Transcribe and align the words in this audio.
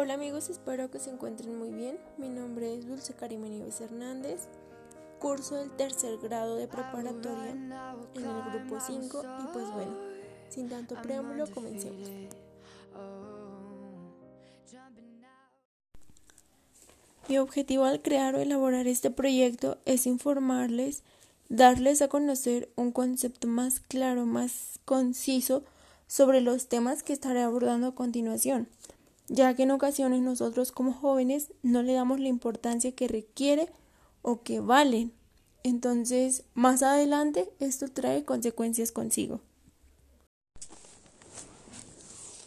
Hola 0.00 0.14
amigos, 0.14 0.48
espero 0.48 0.92
que 0.92 1.00
se 1.00 1.10
encuentren 1.10 1.58
muy 1.58 1.72
bien. 1.72 1.98
Mi 2.18 2.28
nombre 2.28 2.72
es 2.72 2.86
Dulce 2.86 3.16
Nieves 3.36 3.80
Hernández, 3.80 4.46
curso 5.18 5.60
el 5.60 5.72
tercer 5.72 6.18
grado 6.18 6.54
de 6.54 6.68
preparatoria 6.68 7.50
en 7.50 7.72
el 7.72 8.42
grupo 8.52 8.78
5 8.78 9.22
y 9.42 9.52
pues 9.52 9.68
bueno, 9.72 9.96
sin 10.50 10.68
tanto 10.68 10.94
preámbulo, 11.02 11.50
comencemos. 11.50 12.08
Mi 17.28 17.38
objetivo 17.38 17.82
al 17.84 18.00
crear 18.00 18.36
o 18.36 18.38
elaborar 18.38 18.86
este 18.86 19.10
proyecto 19.10 19.78
es 19.84 20.06
informarles, 20.06 21.02
darles 21.48 22.02
a 22.02 22.08
conocer 22.08 22.70
un 22.76 22.92
concepto 22.92 23.48
más 23.48 23.80
claro, 23.80 24.26
más 24.26 24.78
conciso 24.84 25.64
sobre 26.06 26.40
los 26.40 26.68
temas 26.68 27.02
que 27.02 27.12
estaré 27.12 27.42
abordando 27.42 27.88
a 27.88 27.94
continuación 27.96 28.68
ya 29.28 29.54
que 29.54 29.64
en 29.64 29.70
ocasiones 29.70 30.22
nosotros 30.22 30.72
como 30.72 30.92
jóvenes 30.92 31.52
no 31.62 31.82
le 31.82 31.92
damos 31.92 32.20
la 32.20 32.28
importancia 32.28 32.92
que 32.92 33.08
requiere 33.08 33.68
o 34.22 34.42
que 34.42 34.60
valen. 34.60 35.12
Entonces, 35.62 36.44
más 36.54 36.82
adelante 36.82 37.50
esto 37.60 37.88
trae 37.88 38.24
consecuencias 38.24 38.92
consigo. 38.92 39.40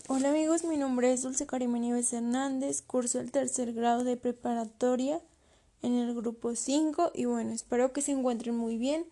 Hola 0.08 0.31
amigos, 0.31 0.66
mi 0.66 0.75
nombre 0.75 1.13
es 1.13 1.22
Dulce 1.22 1.45
Karime 1.45 1.80
Nieves 1.80 2.12
Hernández, 2.12 2.81
curso 2.81 3.20
el 3.20 3.31
tercer 3.31 3.72
grado 3.72 4.03
de 4.03 4.17
preparatoria 4.17 5.22
en 5.81 5.94
el 5.94 6.13
grupo 6.13 6.53
5 6.53 7.11
y 7.16 7.25
bueno, 7.25 7.52
espero 7.53 7.94
que 7.94 8.02
se 8.02 8.11
encuentren 8.11 8.58
muy 8.58 8.77
bien 8.77 9.05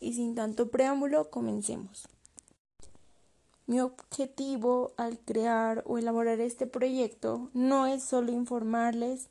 y 0.00 0.14
sin 0.14 0.34
tanto 0.34 0.70
preámbulo, 0.70 1.30
comencemos. 1.30 2.08
Mi 3.66 3.80
objetivo 3.80 4.92
al 4.96 5.18
crear 5.18 5.82
o 5.86 5.98
elaborar 5.98 6.40
este 6.40 6.68
proyecto 6.68 7.50
no 7.52 7.86
es 7.86 8.04
solo 8.04 8.30
informarles, 8.30 9.28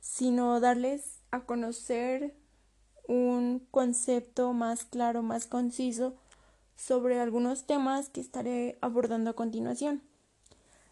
sino 0.00 0.58
darles 0.58 1.20
a 1.30 1.42
conocer 1.42 2.34
un 3.06 3.66
concepto 3.70 4.52
más 4.52 4.84
claro, 4.84 5.22
más 5.22 5.46
conciso 5.46 6.16
sobre 6.76 7.20
algunos 7.20 7.66
temas 7.66 8.08
que 8.08 8.20
estaré 8.20 8.78
abordando 8.80 9.30
a 9.30 9.36
continuación, 9.36 10.02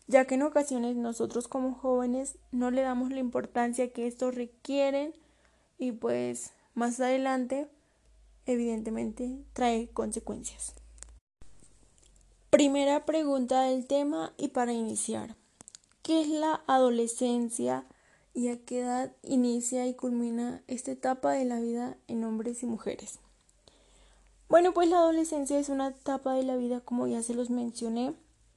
ya 0.07 0.25
que 0.25 0.37
en 0.37 0.43
ocasiones 0.43 0.95
nosotros 0.95 1.49
como 1.49 1.75
jóvenes 1.75 2.39
no 2.53 2.71
le 2.71 2.83
damos 2.83 3.11
la 3.11 3.19
importancia 3.19 3.93
que 3.93 4.07
estos 4.07 4.37
requieren 4.37 5.13
y 5.77 5.91
pues 5.91 6.53
más 6.75 7.01
adelante 7.01 7.69
evidentemente 8.47 9.45
trae 9.55 9.89
consecuencias. 9.89 10.86
Primera 12.51 13.05
pregunta 13.05 13.63
del 13.63 13.87
tema 13.87 14.33
y 14.39 14.49
para 14.49 14.73
iniciar. 14.73 15.35
¿Qué 16.03 16.21
es 16.21 16.29
la 16.29 16.63
adolescencia 16.69 17.85
y 18.35 18.49
a 18.49 18.65
qué 18.65 18.81
edad 18.81 19.13
inicia 19.23 19.87
y 19.89 19.95
culmina 19.95 20.63
esta 20.69 20.93
etapa 20.93 21.33
de 21.33 21.45
la 21.45 21.59
vida 21.59 21.97
en 22.07 22.23
hombres 22.25 22.63
y 22.63 22.67
mujeres? 22.67 23.19
Bueno, 24.49 24.73
pues 24.73 24.89
la 24.89 24.99
adolescencia 24.99 25.59
es 25.59 25.69
una 25.69 25.89
etapa 25.89 26.35
de 26.35 26.45
la 26.45 26.57
vida, 26.57 26.81
como 26.81 27.09
ya 27.09 27.21
se 27.21 27.35
los 27.35 27.51
mencioné, 27.51 28.15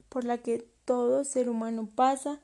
por 0.08 0.24
la 0.24 0.38
que 0.38 0.68
todo 0.84 1.24
ser 1.24 1.48
humano 1.50 1.88
pasa 1.92 2.40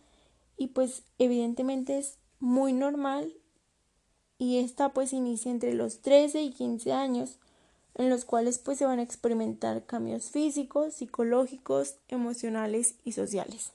y 0.57 0.69
pues 0.69 1.05
evidentemente 1.19 1.97
es 1.97 2.19
muy 2.41 2.73
normal 2.73 3.33
y 4.37 4.59
esta 4.59 4.93
pues 4.93 5.13
inicia 5.13 5.53
entre 5.53 5.75
los 5.75 6.01
13 6.01 6.43
y 6.43 6.51
15 6.51 6.93
años 6.93 7.39
en 7.97 8.11
los 8.11 8.25
cuales 8.25 8.59
pues 8.59 8.79
se 8.79 8.87
van 8.87 8.99
a 8.99 9.03
experimentar 9.03 9.85
cambios 9.85 10.31
físicos, 10.31 10.95
psicológicos, 10.95 11.97
emocionales 12.09 12.95
y 13.05 13.13
sociales. 13.13 13.73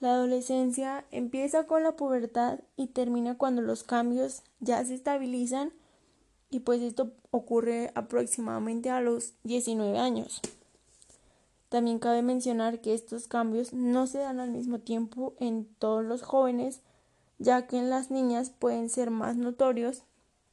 La 0.00 0.14
adolescencia 0.14 1.04
empieza 1.12 1.64
con 1.66 1.84
la 1.84 1.94
pubertad 1.94 2.58
y 2.76 2.88
termina 2.88 3.38
cuando 3.38 3.62
los 3.62 3.84
cambios 3.84 4.42
ya 4.58 4.84
se 4.84 4.94
estabilizan 4.94 5.72
y 6.50 6.60
pues 6.60 6.82
esto 6.82 7.12
ocurre 7.30 7.92
aproximadamente 7.94 8.90
a 8.90 9.00
los 9.00 9.34
19 9.44 9.98
años. 9.98 10.40
También 11.68 12.00
cabe 12.00 12.20
mencionar 12.22 12.80
que 12.80 12.94
estos 12.94 13.28
cambios 13.28 13.72
no 13.72 14.06
se 14.06 14.18
dan 14.18 14.40
al 14.40 14.50
mismo 14.50 14.80
tiempo 14.80 15.34
en 15.38 15.66
todos 15.78 16.04
los 16.04 16.22
jóvenes, 16.22 16.80
ya 17.38 17.66
que 17.66 17.78
en 17.78 17.88
las 17.88 18.10
niñas 18.10 18.50
pueden 18.50 18.90
ser 18.90 19.10
más 19.10 19.36
notorios 19.36 20.02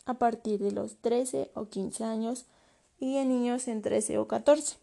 a 0.05 0.15
partir 0.15 0.59
de 0.59 0.71
los 0.71 0.97
13 0.97 1.51
o 1.53 1.65
15 1.67 2.03
años 2.03 2.45
y 2.99 3.17
en 3.17 3.29
niños 3.29 3.67
en 3.67 3.81
13 3.81 4.17
o 4.17 4.27
14. 4.27 4.77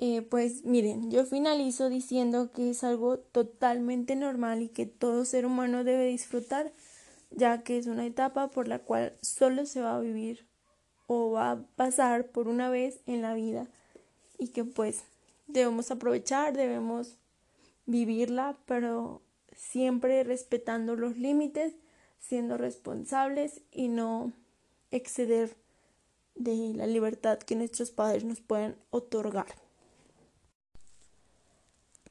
Eh, 0.00 0.22
pues 0.22 0.64
miren, 0.64 1.10
yo 1.10 1.24
finalizo 1.24 1.88
diciendo 1.88 2.52
que 2.52 2.70
es 2.70 2.84
algo 2.84 3.18
totalmente 3.18 4.14
normal 4.14 4.62
y 4.62 4.68
que 4.68 4.86
todo 4.86 5.24
ser 5.24 5.44
humano 5.44 5.82
debe 5.82 6.06
disfrutar, 6.06 6.72
ya 7.30 7.62
que 7.62 7.78
es 7.78 7.86
una 7.86 8.06
etapa 8.06 8.48
por 8.48 8.68
la 8.68 8.78
cual 8.78 9.14
solo 9.20 9.66
se 9.66 9.80
va 9.80 9.96
a 9.96 10.00
vivir 10.00 10.46
o 11.08 11.32
va 11.32 11.50
a 11.50 11.62
pasar 11.74 12.28
por 12.28 12.46
una 12.46 12.70
vez 12.70 13.00
en 13.06 13.22
la 13.22 13.34
vida 13.34 13.66
y 14.38 14.48
que 14.48 14.64
pues 14.64 15.02
debemos 15.48 15.90
aprovechar, 15.90 16.56
debemos 16.56 17.16
vivirla, 17.86 18.56
pero 18.66 19.20
siempre 19.56 20.22
respetando 20.22 20.94
los 20.94 21.16
límites 21.16 21.74
siendo 22.28 22.58
responsables 22.58 23.62
y 23.72 23.88
no 23.88 24.32
exceder 24.90 25.56
de 26.34 26.74
la 26.74 26.86
libertad 26.86 27.38
que 27.38 27.56
nuestros 27.56 27.90
padres 27.90 28.24
nos 28.24 28.40
pueden 28.40 28.76
otorgar. 28.90 29.46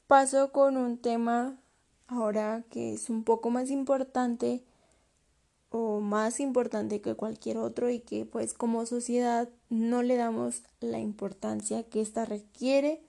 Paso 0.08 0.50
con 0.50 0.76
un 0.76 0.98
tema 0.98 1.56
ahora 2.08 2.64
que 2.68 2.94
es 2.94 3.10
un 3.10 3.22
poco 3.22 3.50
más 3.50 3.70
importante 3.70 4.64
o 5.70 6.00
más 6.00 6.40
importante 6.40 7.00
que 7.00 7.14
cualquier 7.14 7.58
otro 7.58 7.88
y 7.88 8.00
que 8.00 8.24
pues 8.24 8.54
como 8.54 8.86
sociedad 8.86 9.48
no 9.70 10.02
le 10.02 10.16
damos 10.16 10.62
la 10.80 10.98
importancia 10.98 11.84
que 11.84 12.00
ésta 12.00 12.24
requiere 12.24 13.02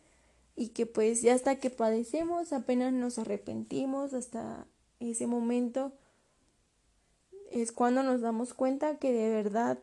y 0.56 0.70
que 0.70 0.86
pues 0.86 1.24
ya 1.24 1.34
hasta 1.34 1.56
que 1.56 1.72
padecemos 1.72 2.53
apenas 2.53 2.94
nos 2.94 3.18
arrepentimos 3.18 4.14
hasta 4.14 4.68
ese 5.00 5.26
momento 5.26 5.94
es 7.52 7.72
cuando 7.72 8.04
nos 8.04 8.22
damos 8.22 8.54
cuenta 8.54 8.98
que 8.98 9.12
de 9.12 9.30
verdad 9.30 9.78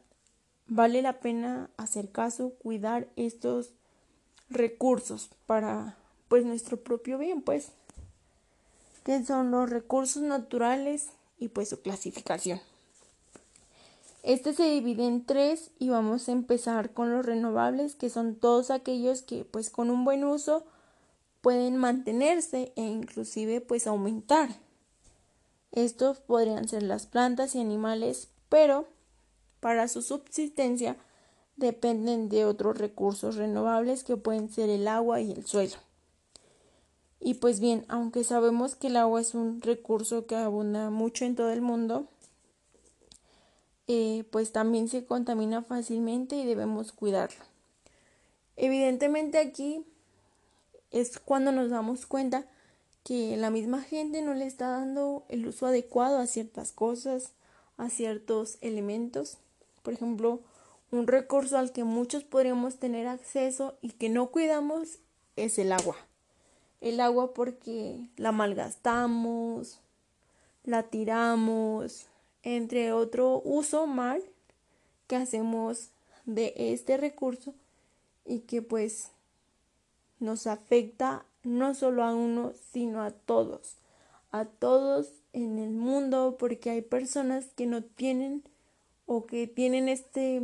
vale 0.67 1.03
la 1.03 1.21
pena 1.21 1.71
hacer 1.77 2.11
caso, 2.11 2.51
cuidar 2.63 3.09
estos 3.17 3.71
recursos 4.49 5.31
para 5.47 5.97
pues 6.29 6.45
nuestro 6.45 6.79
propio 6.79 7.19
bien, 7.19 7.43
pues 7.43 7.73
que 9.05 9.25
son 9.25 9.51
los 9.51 9.71
recursos 9.71 10.23
naturales 10.23 11.11
y 11.39 11.49
pues 11.49 11.69
su 11.69 11.81
clasificación. 11.81 12.61
Este 14.25 14.53
se 14.53 14.65
divide 14.65 15.07
en 15.07 15.25
tres 15.25 15.71
y 15.79 15.91
vamos 15.91 16.29
a 16.29 16.33
empezar 16.33 16.93
con 16.93 17.13
los 17.13 17.25
renovables, 17.25 17.95
que 17.95 18.11
son 18.11 18.35
todos 18.35 18.73
aquellos 18.73 19.23
que 19.23 19.45
pues 19.45 19.71
con 19.71 19.89
un 19.89 20.05
buen 20.05 20.25
uso 20.25 20.65
pueden 21.43 21.77
mantenerse 21.77 22.73
e 22.75 22.83
inclusive 22.83 23.61
pues 23.61 23.87
aumentar. 23.87 24.49
Estos 25.73 26.21
podrían 26.21 26.69
ser 26.69 26.83
las 26.83 27.07
plantas 27.07 27.55
y 27.55 27.61
animales, 27.61 28.29
pero 28.49 28.87
para 29.61 29.89
su 29.89 30.03
subsistencia 30.03 30.97
dependen 31.57 32.29
de 32.29 32.45
otros 32.45 32.79
recursos 32.79 33.37
renovables 33.37 34.05
que 34.05 34.17
pueden 34.17 34.51
ser 34.51 34.71
el 34.71 34.89
agua 34.89 35.21
y 35.21 35.33
el 35.33 35.47
suelo. 35.47 35.77
Y 37.19 37.35
pues 37.35 37.61
bien, 37.61 37.85
aunque 37.89 38.25
sabemos 38.25 38.77
que 38.77 38.89
el 38.89 38.97
agua 38.97 39.21
es 39.21 39.35
un 39.35 39.61
recurso 39.63 40.27
que 40.27 40.37
abunda 40.37 40.91
mucho 40.91 41.25
en 41.25 41.35
todo 41.35 41.51
el 41.51 41.63
mundo, 41.63 42.07
eh, 43.89 44.25
pues 44.31 44.53
también 44.53 44.89
se 44.89 45.05
contamina 45.05 45.63
fácilmente 45.63 46.37
y 46.37 46.45
debemos 46.45 46.93
cuidarlo. 46.93 47.45
Evidentemente 48.57 49.39
aquí 49.39 49.85
es 50.91 51.19
cuando 51.19 51.53
nos 51.53 51.71
damos 51.71 52.07
cuenta 52.07 52.47
que 53.07 53.37
la 53.37 53.51
misma 53.51 53.83
gente 53.83 54.21
no 54.21 54.35
le 54.35 54.47
está 54.47 54.67
dando 54.67 55.25
el 55.29 55.47
uso 55.47 55.67
adecuado 55.67 56.19
a 56.19 56.27
ciertas 56.27 56.73
cosas, 56.73 57.35
a 57.77 57.89
ciertos 57.89 58.59
elementos. 58.63 59.39
Por 59.85 59.93
ejemplo, 59.95 60.41
un 60.91 61.07
recurso 61.07 61.57
al 61.57 61.71
que 61.71 61.85
muchos 61.85 62.25
podríamos 62.25 62.79
tener 62.79 63.07
acceso 63.07 63.77
y 63.81 63.91
que 63.91 64.09
no 64.09 64.33
cuidamos 64.33 64.99
es 65.37 65.57
el 65.61 65.71
agua. 65.71 65.95
El 66.81 66.99
agua 66.99 67.33
porque 67.33 68.09
la 68.17 68.33
malgastamos, 68.33 69.79
la 70.65 70.83
tiramos, 70.83 72.07
entre 72.43 72.93
otro 72.93 73.41
uso 73.45 73.87
mal 73.87 74.21
que 75.07 75.15
hacemos 75.15 75.91
de 76.25 76.55
este 76.57 76.97
recurso 76.97 77.55
y 78.25 78.41
que 78.41 78.63
pues 78.63 79.11
nos 80.19 80.49
afecta 80.49 81.25
no 81.47 81.75
solo 81.75 82.05
a 82.05 82.15
uno, 82.15 82.53
sino 82.73 83.03
a 83.03 83.13
todos, 83.13 83.77
a 84.33 84.45
todos 84.45 85.13
en 85.33 85.59
el 85.59 85.71
mundo, 85.71 86.37
porque 86.39 86.71
hay 86.71 86.83
personas 86.83 87.47
que 87.55 87.67
no 87.67 87.85
tienen 87.85 88.43
o 89.07 89.27
que 89.27 89.47
tienen 89.47 89.89
este 89.89 90.43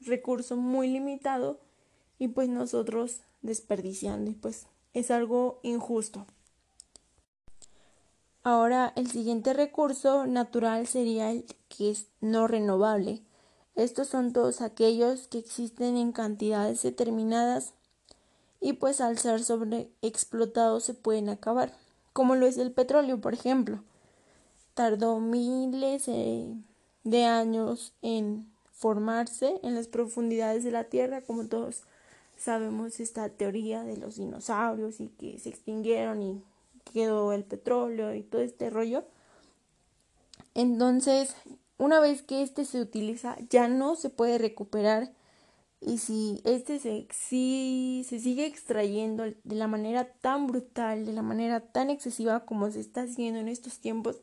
recurso 0.00 0.56
muy 0.56 0.88
limitado 0.88 1.60
y 2.18 2.28
pues 2.28 2.48
nosotros 2.48 3.22
desperdiciando 3.40 4.30
y 4.30 4.34
pues 4.34 4.66
es 4.92 5.10
algo 5.10 5.60
injusto. 5.62 6.26
Ahora, 8.42 8.92
el 8.96 9.10
siguiente 9.10 9.52
recurso 9.52 10.26
natural 10.26 10.86
sería 10.86 11.30
el 11.30 11.44
que 11.68 11.90
es 11.90 12.08
no 12.20 12.46
renovable. 12.46 13.22
Estos 13.74 14.08
son 14.08 14.32
todos 14.32 14.60
aquellos 14.60 15.28
que 15.28 15.38
existen 15.38 15.96
en 15.96 16.12
cantidades 16.12 16.82
determinadas 16.82 17.74
y 18.60 18.74
pues 18.74 19.00
al 19.00 19.18
ser 19.18 19.42
sobreexplotados 19.44 20.84
se 20.84 20.94
pueden 20.94 21.28
acabar, 21.28 21.72
como 22.12 22.34
lo 22.34 22.46
es 22.46 22.58
el 22.58 22.72
petróleo, 22.72 23.20
por 23.20 23.34
ejemplo. 23.34 23.82
Tardó 24.74 25.20
miles 25.20 26.06
de 26.06 27.24
años 27.24 27.92
en 28.02 28.50
formarse 28.72 29.58
en 29.62 29.74
las 29.74 29.88
profundidades 29.88 30.64
de 30.64 30.70
la 30.70 30.84
Tierra, 30.84 31.22
como 31.22 31.46
todos 31.46 31.82
sabemos 32.36 33.00
esta 33.00 33.28
teoría 33.28 33.82
de 33.82 33.96
los 33.96 34.16
dinosaurios 34.16 35.00
y 35.00 35.08
que 35.08 35.38
se 35.38 35.48
extinguieron 35.48 36.22
y 36.22 36.42
quedó 36.92 37.32
el 37.32 37.44
petróleo 37.44 38.14
y 38.14 38.22
todo 38.22 38.40
este 38.40 38.70
rollo. 38.70 39.04
Entonces, 40.54 41.34
una 41.76 42.00
vez 42.00 42.22
que 42.22 42.42
este 42.42 42.64
se 42.64 42.80
utiliza, 42.80 43.36
ya 43.50 43.68
no 43.68 43.96
se 43.96 44.10
puede 44.10 44.38
recuperar. 44.38 45.10
Y 45.80 45.98
si 45.98 46.40
este 46.44 46.78
se, 46.80 47.06
si 47.10 48.04
se 48.08 48.18
sigue 48.18 48.46
extrayendo 48.46 49.24
de 49.24 49.54
la 49.54 49.68
manera 49.68 50.04
tan 50.04 50.46
brutal, 50.46 51.06
de 51.06 51.12
la 51.12 51.22
manera 51.22 51.60
tan 51.60 51.90
excesiva 51.90 52.40
como 52.40 52.70
se 52.70 52.80
está 52.80 53.02
haciendo 53.02 53.38
en 53.38 53.48
estos 53.48 53.78
tiempos, 53.78 54.16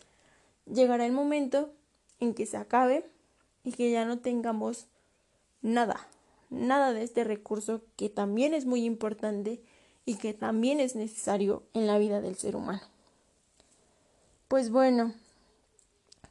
llegará 0.65 1.05
el 1.05 1.13
momento 1.13 1.71
en 2.19 2.33
que 2.33 2.45
se 2.45 2.57
acabe 2.57 3.09
y 3.63 3.71
que 3.71 3.89
ya 3.91 4.05
no 4.05 4.19
tengamos 4.19 4.87
nada, 5.61 6.07
nada 6.49 6.91
de 6.93 7.03
este 7.03 7.23
recurso 7.23 7.81
que 7.95 8.09
también 8.09 8.53
es 8.53 8.65
muy 8.65 8.83
importante 8.83 9.61
y 10.05 10.15
que 10.15 10.33
también 10.33 10.79
es 10.79 10.95
necesario 10.95 11.63
en 11.73 11.87
la 11.87 11.97
vida 11.97 12.19
del 12.19 12.35
ser 12.35 12.55
humano. 12.55 12.81
Pues 14.49 14.69
bueno, 14.69 15.13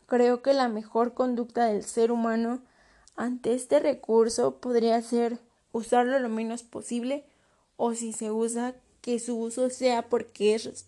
Creo 0.06 0.42
que 0.42 0.52
la 0.52 0.68
mejor 0.68 1.14
conducta 1.14 1.66
del 1.66 1.82
ser 1.82 2.12
humano 2.12 2.60
ante 3.16 3.54
este 3.54 3.80
recurso 3.80 4.56
podría 4.56 5.00
ser 5.02 5.38
usarlo 5.72 6.18
lo 6.18 6.28
menos 6.28 6.62
posible 6.62 7.24
o 7.76 7.94
si 7.94 8.12
se 8.12 8.30
usa 8.30 8.74
que 9.00 9.18
su 9.18 9.36
uso 9.38 9.70
sea 9.70 10.08
porque 10.08 10.54
es 10.54 10.86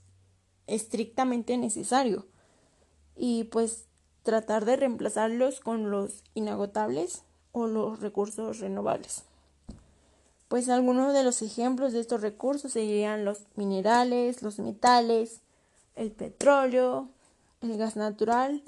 estrictamente 0.66 1.56
necesario 1.56 2.26
y 3.16 3.44
pues 3.44 3.84
tratar 4.22 4.64
de 4.64 4.76
reemplazarlos 4.76 5.60
con 5.60 5.90
los 5.90 6.22
inagotables 6.34 7.22
o 7.52 7.66
los 7.66 8.00
recursos 8.00 8.60
renovables. 8.60 9.22
Pues 10.48 10.68
algunos 10.68 11.12
de 11.12 11.24
los 11.24 11.42
ejemplos 11.42 11.92
de 11.92 12.00
estos 12.00 12.20
recursos 12.20 12.72
serían 12.72 13.24
los 13.24 13.40
minerales, 13.56 14.42
los 14.42 14.58
metales, 14.58 15.40
el 15.94 16.12
petróleo, 16.12 17.08
el 17.62 17.76
gas 17.76 17.96
natural 17.96 18.62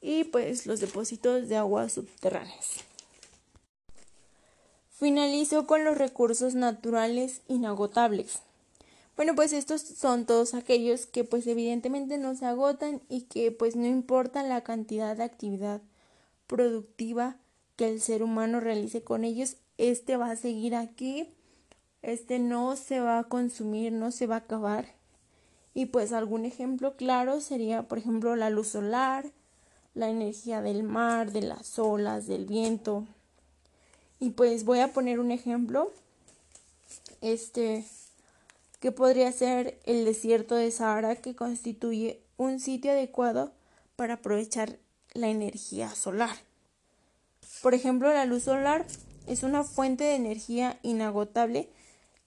y 0.00 0.24
pues 0.24 0.66
los 0.66 0.80
depósitos 0.80 1.48
de 1.48 1.56
aguas 1.56 1.92
subterráneas. 1.92 2.87
Finalizo 4.98 5.68
con 5.68 5.84
los 5.84 5.96
recursos 5.96 6.56
naturales 6.56 7.42
inagotables. 7.46 8.40
Bueno, 9.16 9.36
pues 9.36 9.52
estos 9.52 9.80
son 9.80 10.26
todos 10.26 10.54
aquellos 10.54 11.06
que 11.06 11.22
pues 11.22 11.46
evidentemente 11.46 12.18
no 12.18 12.34
se 12.34 12.46
agotan 12.46 13.00
y 13.08 13.20
que 13.20 13.52
pues 13.52 13.76
no 13.76 13.86
importa 13.86 14.42
la 14.42 14.62
cantidad 14.62 15.16
de 15.16 15.22
actividad 15.22 15.80
productiva 16.48 17.36
que 17.76 17.88
el 17.88 18.00
ser 18.00 18.24
humano 18.24 18.58
realice 18.58 19.00
con 19.04 19.22
ellos, 19.22 19.54
este 19.76 20.16
va 20.16 20.32
a 20.32 20.36
seguir 20.36 20.74
aquí, 20.74 21.28
este 22.02 22.40
no 22.40 22.74
se 22.74 22.98
va 22.98 23.20
a 23.20 23.24
consumir, 23.28 23.92
no 23.92 24.10
se 24.10 24.26
va 24.26 24.34
a 24.34 24.38
acabar. 24.38 24.86
Y 25.74 25.86
pues 25.86 26.12
algún 26.12 26.44
ejemplo 26.44 26.96
claro 26.96 27.40
sería, 27.40 27.84
por 27.84 27.98
ejemplo, 27.98 28.34
la 28.34 28.50
luz 28.50 28.66
solar, 28.66 29.30
la 29.94 30.10
energía 30.10 30.60
del 30.60 30.82
mar, 30.82 31.30
de 31.30 31.42
las 31.42 31.78
olas, 31.78 32.26
del 32.26 32.46
viento. 32.46 33.06
Y 34.20 34.30
pues 34.30 34.64
voy 34.64 34.80
a 34.80 34.92
poner 34.92 35.20
un 35.20 35.30
ejemplo, 35.30 35.92
este, 37.20 37.84
que 38.80 38.92
podría 38.92 39.30
ser 39.32 39.80
el 39.84 40.04
desierto 40.04 40.54
de 40.54 40.70
Sahara, 40.70 41.16
que 41.16 41.36
constituye 41.36 42.20
un 42.36 42.60
sitio 42.60 42.92
adecuado 42.92 43.52
para 43.96 44.14
aprovechar 44.14 44.78
la 45.12 45.28
energía 45.28 45.94
solar. 45.94 46.36
Por 47.62 47.74
ejemplo, 47.74 48.12
la 48.12 48.24
luz 48.24 48.44
solar 48.44 48.86
es 49.26 49.42
una 49.42 49.64
fuente 49.64 50.04
de 50.04 50.14
energía 50.14 50.78
inagotable 50.82 51.68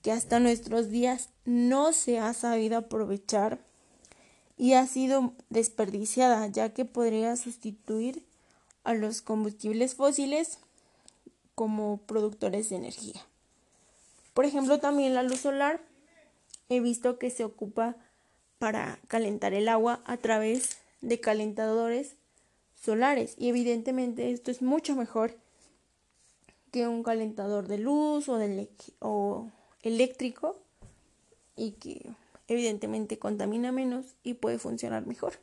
que 0.02 0.12
hasta 0.12 0.40
nuestros 0.40 0.90
días 0.90 1.30
no 1.46 1.94
se 1.94 2.20
ha 2.20 2.34
sabido 2.34 2.78
aprovechar 2.78 3.60
y 4.58 4.74
ha 4.74 4.86
sido 4.88 5.34
desperdiciada 5.50 6.48
ya 6.48 6.74
que 6.74 6.86
podría 6.86 7.36
sustituir 7.36 8.26
a 8.84 8.94
los 8.94 9.22
combustibles 9.22 9.96
fósiles 9.96 10.60
como 11.62 11.98
productores 12.08 12.72
de 12.72 12.78
energía. 12.78 13.22
Por 14.34 14.46
ejemplo, 14.46 14.80
también 14.80 15.14
la 15.14 15.22
luz 15.22 15.42
solar 15.42 15.80
he 16.70 16.80
visto 16.80 17.20
que 17.20 17.30
se 17.30 17.44
ocupa 17.44 17.98
para 18.58 18.98
calentar 19.08 19.54
el 19.54 19.70
agua 19.70 20.02
a 20.06 20.18
través 20.18 20.80
de 21.02 21.20
calentadores 21.20 22.16
solares 22.84 23.36
y 23.38 23.50
evidentemente 23.50 24.32
esto 24.32 24.50
es 24.50 24.64
mucho 24.64 24.96
mejor 24.96 25.38
que 26.72 26.88
un 26.88 27.04
calentador 27.04 27.68
de 27.68 27.78
luz 27.78 28.28
o, 28.28 29.52
eléctrico 29.84 30.58
y 31.56 31.74
que 31.74 32.10
evidentemente 32.48 33.20
contamina 33.20 33.72
menos 33.72 34.16
y 34.24 34.34
puede 34.34 34.58
funcionar 34.58 35.06
mejor. 35.06 35.34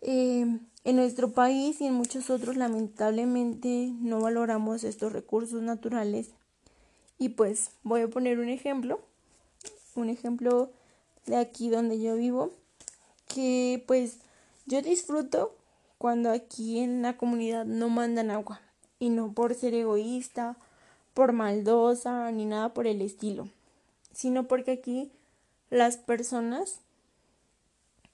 Eh, 0.00 0.58
en 0.88 0.96
nuestro 0.96 1.32
país 1.32 1.80
y 1.80 1.86
en 1.86 1.94
muchos 1.94 2.30
otros 2.30 2.56
lamentablemente 2.56 3.92
no 4.00 4.20
valoramos 4.20 4.84
estos 4.84 5.12
recursos 5.12 5.62
naturales. 5.62 6.30
Y 7.18 7.30
pues 7.30 7.70
voy 7.82 8.02
a 8.02 8.08
poner 8.08 8.38
un 8.38 8.48
ejemplo, 8.48 9.00
un 9.94 10.08
ejemplo 10.08 10.70
de 11.26 11.36
aquí 11.36 11.68
donde 11.68 12.00
yo 12.00 12.16
vivo, 12.16 12.52
que 13.26 13.84
pues 13.86 14.18
yo 14.66 14.82
disfruto 14.82 15.54
cuando 15.98 16.30
aquí 16.30 16.78
en 16.78 17.02
la 17.02 17.16
comunidad 17.16 17.64
no 17.64 17.88
mandan 17.88 18.30
agua 18.30 18.60
y 18.98 19.10
no 19.10 19.32
por 19.32 19.54
ser 19.54 19.74
egoísta, 19.74 20.56
por 21.12 21.32
maldosa 21.32 22.30
ni 22.30 22.44
nada 22.44 22.72
por 22.72 22.86
el 22.86 23.02
estilo 23.02 23.48
sino 24.18 24.48
porque 24.48 24.72
aquí 24.72 25.12
las 25.70 25.96
personas 25.96 26.80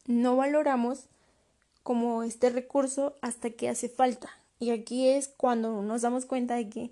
no 0.07 0.37
valoramos 0.37 1.04
como 1.85 2.25
este 2.25 2.50
recurso 2.50 3.14
hasta 3.21 3.50
que 3.50 3.69
hace 3.69 3.88
falta. 3.88 4.31
Y 4.59 4.71
aquí 4.71 5.09
es 5.09 5.29
cuando 5.29 5.83
nos 5.83 6.03
damos 6.03 6.26
cuenta 6.26 6.57
de 6.57 6.69
que 6.69 6.91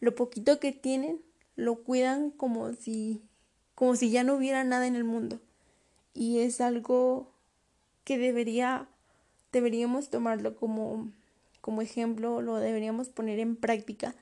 lo 0.00 0.14
poquito 0.14 0.58
que 0.58 0.72
tienen 0.72 1.20
lo 1.56 1.82
cuidan 1.82 2.30
como 2.30 2.72
si 2.72 3.20
como 3.74 3.96
si 3.96 4.10
ya 4.10 4.22
no 4.22 4.34
hubiera 4.34 4.64
nada 4.64 4.86
en 4.86 4.96
el 4.96 5.04
mundo. 5.04 5.40
Y 6.14 6.38
es 6.38 6.60
algo 6.60 7.28
que 8.04 8.16
debería 8.16 8.86
deberíamos 9.50 10.08
tomarlo 10.08 10.56
como 10.56 11.10
como 11.60 11.82
ejemplo, 11.82 12.42
lo 12.42 12.56
deberíamos 12.56 13.08
poner 13.08 13.38
en 13.38 13.56
práctica 13.56 14.14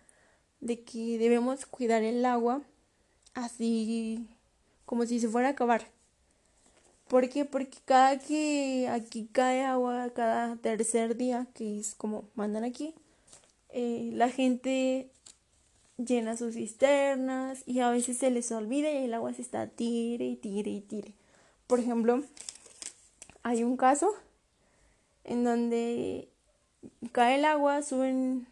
de 0.60 0.82
que 0.82 1.18
debemos 1.18 1.66
cuidar 1.66 2.02
el 2.02 2.24
agua 2.24 2.62
así 3.34 4.28
como 4.86 5.06
si 5.06 5.20
se 5.20 5.28
fuera 5.28 5.48
a 5.48 5.52
acabar. 5.52 5.86
¿Por 7.10 7.28
qué? 7.28 7.44
Porque 7.44 7.78
cada 7.84 8.20
que 8.20 8.86
aquí 8.88 9.28
cae 9.32 9.64
agua, 9.64 10.10
cada 10.14 10.54
tercer 10.54 11.16
día, 11.16 11.48
que 11.54 11.80
es 11.80 11.96
como 11.96 12.22
mandan 12.36 12.62
aquí, 12.62 12.94
eh, 13.70 14.12
la 14.14 14.28
gente 14.28 15.10
llena 15.98 16.36
sus 16.36 16.54
cisternas 16.54 17.64
y 17.66 17.80
a 17.80 17.90
veces 17.90 18.16
se 18.18 18.30
les 18.30 18.52
olvida 18.52 18.92
y 18.92 18.98
el 19.06 19.14
agua 19.14 19.34
se 19.34 19.42
está 19.42 19.66
tire 19.66 20.24
y 20.24 20.36
tire 20.36 20.70
y 20.70 20.80
tire. 20.82 21.12
Por 21.66 21.80
ejemplo, 21.80 22.22
hay 23.42 23.64
un 23.64 23.76
caso 23.76 24.14
en 25.24 25.42
donde 25.42 26.28
cae 27.10 27.40
el 27.40 27.44
agua, 27.44 27.82
suben, 27.82 28.46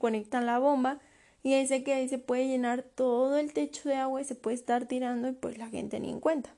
conectan 0.00 0.46
la 0.46 0.58
bomba 0.58 0.98
y 1.44 1.64
se 1.68 1.84
que 1.84 2.08
se 2.08 2.18
puede 2.18 2.48
llenar 2.48 2.82
todo 2.82 3.38
el 3.38 3.52
techo 3.52 3.88
de 3.88 3.94
agua 3.94 4.20
y 4.20 4.24
se 4.24 4.34
puede 4.34 4.56
estar 4.56 4.86
tirando 4.86 5.28
y 5.28 5.32
pues 5.32 5.58
la 5.58 5.68
gente 5.68 6.00
ni 6.00 6.10
en 6.10 6.18
cuenta. 6.18 6.50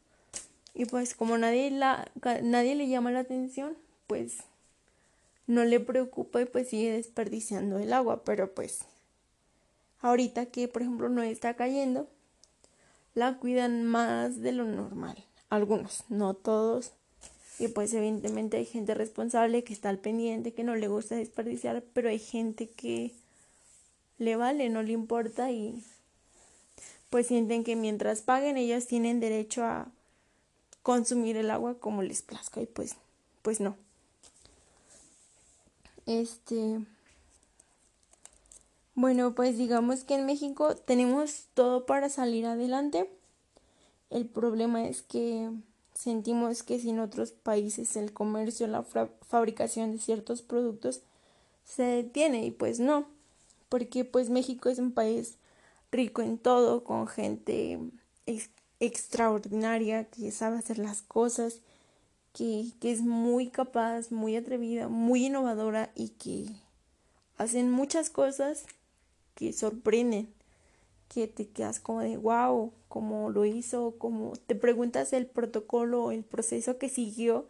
Y 0.75 0.87
pues 0.87 1.15
como 1.15 1.37
nadie, 1.37 1.71
la, 1.71 2.11
nadie 2.43 2.75
le 2.75 2.89
llama 2.89 3.11
la 3.11 3.21
atención, 3.21 3.77
pues 4.07 4.39
no 5.47 5.65
le 5.65 5.81
preocupa 5.81 6.41
y 6.41 6.47
pues 6.47 6.69
sigue 6.69 6.93
desperdiciando 6.93 7.79
el 7.79 7.93
agua. 7.93 8.25
Pero 8.25 8.55
pues 8.55 8.81
ahorita 10.01 10.47
que 10.47 10.69
por 10.69 10.83
ejemplo 10.83 11.09
no 11.09 11.23
está 11.23 11.55
cayendo, 11.55 12.09
la 13.15 13.37
cuidan 13.39 13.85
más 13.85 14.41
de 14.41 14.53
lo 14.53 14.65
normal. 14.65 15.17
Algunos, 15.51 16.05
no 16.09 16.35
todos. 16.35 16.93
Y 17.59 17.69
pues 17.69 17.93
evidentemente 17.93 18.57
hay 18.57 18.65
gente 18.65 18.95
responsable 18.95 19.63
que 19.63 19.75
está 19.75 19.91
al 19.91 19.99
pendiente, 19.99 20.55
que 20.55 20.65
no 20.65 20.75
le 20.75 20.89
gusta 20.89 21.17
desperdiciar, 21.17 21.85
pero 21.93 22.09
hay 22.09 22.19
gente 22.19 22.71
que 22.71 23.13
le 24.19 24.37
vale, 24.37 24.71
no 24.71 24.83
le 24.83 24.93
importa 24.93 25.51
y 25.51 25.83
pues 27.11 27.27
sienten 27.27 27.63
que 27.63 27.77
mientras 27.77 28.23
paguen 28.23 28.57
ellos 28.57 28.87
tienen 28.87 29.21
derecho 29.21 29.65
a, 29.65 29.93
consumir 30.83 31.37
el 31.37 31.51
agua 31.51 31.79
como 31.79 32.03
les 32.03 32.23
plazca 32.23 32.61
y 32.61 32.67
pues 32.67 32.97
pues 33.43 33.61
no. 33.61 33.77
Este 36.07 36.81
bueno, 38.95 39.35
pues 39.35 39.57
digamos 39.57 40.05
que 40.05 40.15
en 40.15 40.27
México 40.27 40.77
tenemos 40.77 41.47
todo 41.55 41.87
para 41.87 42.09
salir 42.09 42.47
adelante. 42.47 43.11
El 44.11 44.27
problema 44.27 44.85
es 44.87 45.03
que 45.03 45.51
sentimos 45.95 46.63
que 46.63 46.79
si 46.79 46.91
en 46.91 47.01
otros 47.01 47.33
países 47.33 47.97
el 47.97 48.13
comercio, 48.13 48.67
la 48.67 48.83
fabricación 48.83 49.93
de 49.93 49.99
ciertos 49.99 50.43
productos 50.43 51.01
se 51.65 51.83
detiene 51.83 52.45
y 52.45 52.51
pues 52.51 52.81
no, 52.81 53.07
porque 53.69 54.05
pues 54.05 54.29
México 54.29 54.69
es 54.69 54.79
un 54.79 54.93
país 54.93 55.37
rico 55.91 56.21
en 56.21 56.37
todo, 56.37 56.85
con 56.85 57.07
gente 57.07 57.79
extraordinaria 58.83 60.07
que 60.07 60.33
sabe 60.33 60.59
hacer 60.59 60.79
las 60.79 61.03
cosas, 61.03 61.61
que, 62.33 62.67
que 62.81 62.91
es 62.91 63.01
muy 63.01 63.49
capaz, 63.49 64.11
muy 64.11 64.35
atrevida, 64.35 64.89
muy 64.89 65.27
innovadora 65.27 65.93
y 65.95 66.09
que 66.09 66.47
hacen 67.39 67.71
muchas 67.71 68.11
cosas 68.11 68.65
que 69.37 69.53
sorprenden, 69.53 70.29
que 71.09 71.29
te 71.29 71.47
quedas 71.47 71.79
como 71.79 72.01
de 72.01 72.17
wow, 72.17 72.73
como 72.89 73.31
lo 73.31 73.45
hizo, 73.45 73.95
como 73.99 74.33
te 74.49 74.57
preguntas 74.57 75.13
el 75.13 75.27
protocolo, 75.27 76.11
el 76.11 76.25
proceso 76.25 76.79
que 76.79 76.89
siguió 76.89 77.47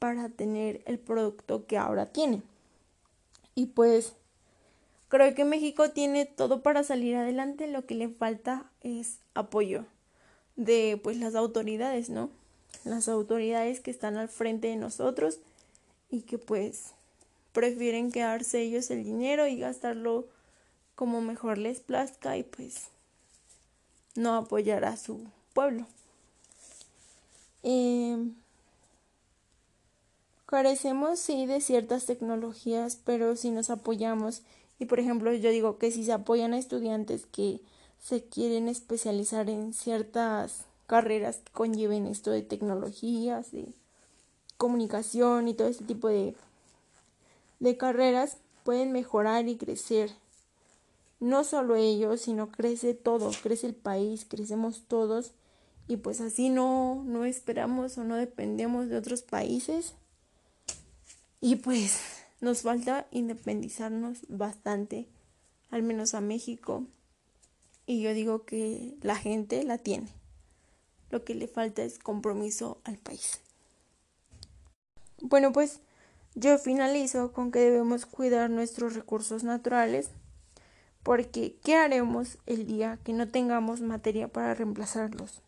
para 0.00 0.30
tener 0.30 0.82
el 0.86 0.98
producto 0.98 1.64
que 1.66 1.78
ahora 1.78 2.06
tiene. 2.06 2.42
Y 3.54 3.66
pues 3.66 4.14
creo 5.06 5.32
que 5.36 5.44
México 5.44 5.90
tiene 5.90 6.26
todo 6.26 6.64
para 6.64 6.82
salir 6.82 7.14
adelante, 7.14 7.68
lo 7.68 7.86
que 7.86 7.94
le 7.94 8.08
falta 8.08 8.68
es 8.82 9.20
apoyo 9.34 9.84
de 10.56 10.98
pues 11.02 11.18
las 11.18 11.34
autoridades, 11.34 12.10
¿no? 12.10 12.30
Las 12.84 13.08
autoridades 13.08 13.80
que 13.80 13.90
están 13.90 14.16
al 14.16 14.28
frente 14.28 14.68
de 14.68 14.76
nosotros 14.76 15.38
y 16.10 16.22
que 16.22 16.38
pues 16.38 16.92
prefieren 17.52 18.12
quedarse 18.12 18.60
ellos 18.60 18.90
el 18.90 19.04
dinero 19.04 19.46
y 19.46 19.58
gastarlo 19.58 20.26
como 20.94 21.20
mejor 21.20 21.58
les 21.58 21.80
plazca 21.80 22.36
y 22.36 22.42
pues 22.42 22.88
no 24.14 24.34
apoyar 24.34 24.84
a 24.84 24.96
su 24.96 25.24
pueblo. 25.52 25.86
Em, 27.62 28.34
carecemos 30.46 31.18
sí 31.18 31.46
de 31.46 31.60
ciertas 31.60 32.06
tecnologías, 32.06 32.98
pero 33.04 33.36
si 33.36 33.50
nos 33.50 33.70
apoyamos 33.70 34.42
y 34.78 34.86
por 34.86 35.00
ejemplo 35.00 35.32
yo 35.34 35.50
digo 35.50 35.78
que 35.78 35.90
si 35.90 36.04
se 36.04 36.12
apoyan 36.12 36.54
a 36.54 36.58
estudiantes 36.58 37.26
que 37.26 37.60
se 38.06 38.22
quieren 38.22 38.68
especializar 38.68 39.50
en 39.50 39.72
ciertas 39.72 40.64
carreras 40.86 41.38
que 41.38 41.50
conlleven 41.50 42.06
esto 42.06 42.30
de 42.30 42.42
tecnologías, 42.42 43.50
de 43.50 43.66
comunicación 44.56 45.48
y 45.48 45.54
todo 45.54 45.66
este 45.66 45.82
tipo 45.82 46.06
de, 46.06 46.36
de 47.58 47.76
carreras, 47.76 48.36
pueden 48.62 48.92
mejorar 48.92 49.48
y 49.48 49.56
crecer. 49.56 50.12
No 51.18 51.42
solo 51.42 51.74
ellos, 51.74 52.20
sino 52.20 52.52
crece 52.52 52.94
todo, 52.94 53.32
crece 53.42 53.66
el 53.66 53.74
país, 53.74 54.24
crecemos 54.24 54.84
todos 54.86 55.32
y 55.88 55.96
pues 55.96 56.20
así 56.20 56.48
no, 56.48 57.02
no 57.04 57.24
esperamos 57.24 57.98
o 57.98 58.04
no 58.04 58.14
dependemos 58.14 58.88
de 58.88 58.98
otros 58.98 59.22
países. 59.22 59.94
Y 61.40 61.56
pues 61.56 61.98
nos 62.40 62.62
falta 62.62 63.08
independizarnos 63.10 64.18
bastante, 64.28 65.08
al 65.72 65.82
menos 65.82 66.14
a 66.14 66.20
México 66.20 66.84
y 67.86 68.02
yo 68.02 68.12
digo 68.12 68.44
que 68.44 68.94
la 69.00 69.16
gente 69.16 69.62
la 69.62 69.78
tiene. 69.78 70.08
Lo 71.10 71.24
que 71.24 71.34
le 71.34 71.46
falta 71.46 71.82
es 71.82 71.98
compromiso 71.98 72.80
al 72.84 72.98
país. 72.98 73.40
Bueno, 75.20 75.52
pues 75.52 75.80
yo 76.34 76.58
finalizo 76.58 77.32
con 77.32 77.50
que 77.50 77.60
debemos 77.60 78.04
cuidar 78.04 78.50
nuestros 78.50 78.94
recursos 78.94 79.44
naturales 79.44 80.10
porque 81.02 81.56
¿qué 81.62 81.76
haremos 81.76 82.36
el 82.46 82.66
día 82.66 82.98
que 83.04 83.12
no 83.12 83.28
tengamos 83.28 83.80
materia 83.80 84.26
para 84.26 84.54
reemplazarlos? 84.54 85.40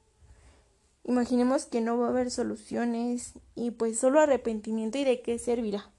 Imaginemos 1.03 1.67
que 1.67 1.81
no 1.81 1.99
va 1.99 2.07
a 2.07 2.11
haber 2.11 2.31
soluciones 2.31 3.33
y 3.57 3.73
pues 3.73 3.99
solo 3.99 4.21
arrepentimiento 4.21 4.99
y 4.99 5.05
de 5.05 5.21
qué 5.21 5.39
servirá. 5.41 5.91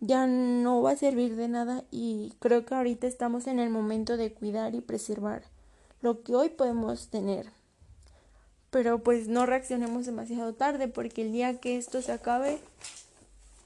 Ya 0.00 0.26
no 0.26 0.82
va 0.82 0.92
a 0.92 0.96
servir 0.96 1.36
de 1.36 1.48
nada 1.48 1.84
y 1.90 2.34
creo 2.38 2.64
que 2.64 2.74
ahorita 2.74 3.06
estamos 3.06 3.46
en 3.46 3.58
el 3.58 3.70
momento 3.70 4.16
de 4.16 4.32
cuidar 4.32 4.74
y 4.74 4.80
preservar 4.80 5.42
lo 6.00 6.22
que 6.22 6.34
hoy 6.34 6.50
podemos 6.50 7.08
tener. 7.08 7.46
Pero 8.70 9.02
pues 9.02 9.28
no 9.28 9.46
reaccionemos 9.46 10.06
demasiado 10.06 10.54
tarde 10.54 10.88
porque 10.88 11.22
el 11.22 11.32
día 11.32 11.58
que 11.58 11.76
esto 11.76 12.02
se 12.02 12.12
acabe 12.12 12.58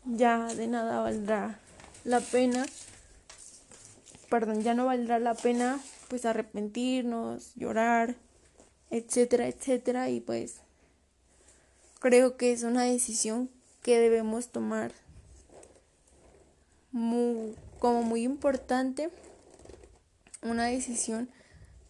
ya 0.05 0.47
de 0.55 0.69
nada 0.69 1.01
valdrá 1.01 1.59
la 2.05 2.21
pena 2.21 2.65
perdón, 4.33 4.63
ya 4.63 4.73
no 4.73 4.87
valdrá 4.87 5.19
la 5.19 5.35
pena 5.35 5.79
pues 6.09 6.25
arrepentirnos, 6.25 7.55
llorar, 7.55 8.17
etcétera, 8.91 9.47
etcétera, 9.47 10.09
y 10.09 10.21
pues 10.21 10.63
creo 11.99 12.39
que 12.39 12.53
es 12.53 12.63
una 12.63 12.85
decisión 12.85 13.51
que 13.83 13.99
debemos 13.99 14.49
tomar 14.49 14.93
como 16.93 18.03
muy 18.03 18.23
importante, 18.23 19.11
una 20.43 20.67
decisión 20.67 21.31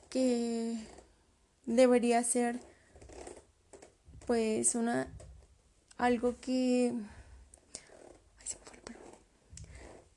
que 0.09 0.76
debería 1.66 2.23
ser 2.25 2.61
pues 4.26 4.75
una 4.75 5.09
algo 5.99 6.37
que 6.40 6.92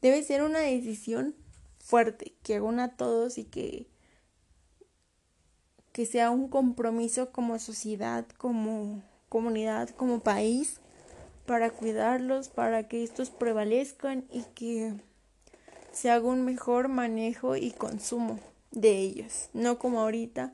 debe 0.01 0.21
ser 0.23 0.43
una 0.43 0.59
decisión 0.59 1.35
fuerte, 1.79 2.33
que 2.43 2.61
una 2.61 2.83
a 2.83 2.95
todos 2.95 3.37
y 3.37 3.43
que, 3.43 3.87
que 5.91 6.05
sea 6.05 6.31
un 6.31 6.47
compromiso 6.47 7.31
como 7.31 7.57
sociedad, 7.59 8.25
como 8.37 9.03
comunidad, 9.29 9.89
como 9.89 10.19
país, 10.21 10.79
para 11.45 11.69
cuidarlos, 11.69 12.49
para 12.49 12.87
que 12.87 13.03
estos 13.03 13.29
prevalezcan 13.29 14.25
y 14.31 14.43
que 14.55 14.93
se 15.91 16.09
haga 16.09 16.27
un 16.27 16.43
mejor 16.43 16.87
manejo 16.87 17.55
y 17.55 17.71
consumo 17.71 18.39
de 18.71 18.97
ellos, 18.97 19.49
no 19.53 19.79
como 19.79 20.01
ahorita, 20.01 20.53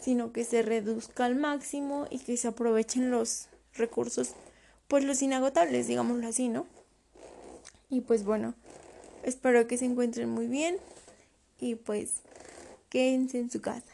sino 0.00 0.32
que 0.32 0.44
se 0.44 0.62
reduzca 0.62 1.24
al 1.24 1.36
máximo 1.36 2.06
y 2.10 2.18
que 2.18 2.36
se 2.36 2.48
aprovechen 2.48 3.10
los 3.10 3.48
recursos, 3.74 4.34
pues 4.88 5.04
los 5.04 5.22
inagotables, 5.22 5.86
digámoslo 5.86 6.28
así, 6.28 6.48
¿no? 6.48 6.66
Y 7.88 8.02
pues 8.02 8.24
bueno, 8.24 8.54
Espero 9.24 9.66
que 9.66 9.78
se 9.78 9.86
encuentren 9.86 10.28
muy 10.28 10.46
bien 10.46 10.76
y 11.58 11.76
pues 11.76 12.20
quédense 12.90 13.38
en 13.38 13.50
su 13.50 13.62
casa. 13.62 13.93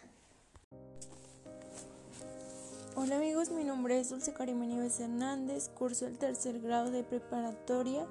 Hola 3.03 3.17
amigos, 3.17 3.51
mi 3.51 3.65
nombre 3.65 3.99
es 3.99 4.11
Dulce 4.11 4.35
Karima 4.35 4.67
Nieves 4.67 5.01
Hernández, 5.01 5.71
curso 5.71 6.07
el 6.07 6.19
tercer 6.19 6.61
grado 6.61 6.91
de 6.91 7.03
preparatoria 7.03 8.07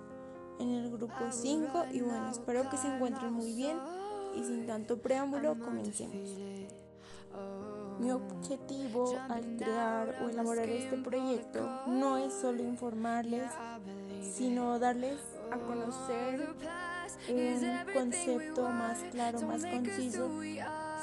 en 0.60 0.74
el 0.74 0.89
grupo 0.89 1.13
5 1.29 1.86
y 1.93 2.01
bueno, 2.01 2.31
espero 2.31 2.67
que 2.72 2.77
se 2.77 2.88
encuentren 2.88 3.31
muy 3.31 3.53
bien. 3.53 3.77
Y 4.36 4.43
sin 4.43 4.65
tanto 4.65 4.98
preámbulo 4.98 5.60
comencemos. 5.60 6.36
Mi 8.00 8.10
objetivo 8.10 9.15
al 9.29 9.58
crear 9.58 10.24
o 10.24 10.29
elaborar 10.29 10.67
este 10.67 10.98
proyecto 10.98 11.69
no 11.86 12.17
es 12.17 12.34
solo 12.34 12.63
informarles, 12.63 13.51
sino 14.24 14.79
darles 14.79 15.19
a 15.51 15.58
conocer 15.60 16.50
un 17.29 17.93
concepto 17.93 18.67
más 18.69 18.98
claro, 19.12 19.39
más 19.43 19.63
conciso 19.63 20.31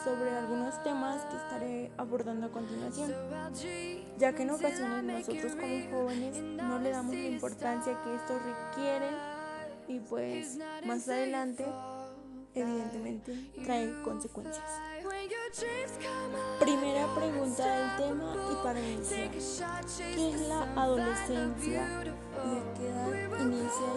sobre 0.06 0.30
algunos 0.30 0.80
temas 0.84 1.24
que 1.24 1.36
estaré 1.36 1.90
abordando 1.96 2.46
a 2.46 2.50
continuación, 2.52 3.12
ya 4.16 4.32
que 4.32 4.42
en 4.44 4.50
ocasiones 4.50 5.02
nosotros 5.02 5.56
como 5.56 5.90
jóvenes 5.90 6.40
no 6.40 6.78
le 6.78 6.90
damos 6.90 7.12
la 7.12 7.26
importancia 7.26 8.00
que 8.04 8.14
esto 8.14 8.38
requiere 8.38 9.10
y 9.88 9.98
pues 9.98 10.58
más 10.84 11.08
adelante 11.08 11.66
evidentemente 12.54 13.50
trae 13.64 14.00
consecuencias. 14.04 14.64
Primera 16.60 17.12
pregunta 17.16 17.66
del 17.66 17.96
tema 17.96 18.34
y 18.52 18.64
para 18.64 18.80
iniciar, 18.80 19.30
¿qué 19.96 20.30
es 20.30 20.40
la 20.48 20.62
adolescencia 20.80 21.82
y 22.04 22.58
a 22.58 22.74
qué 22.74 22.88
edad 22.88 23.40
inicia 23.40 23.88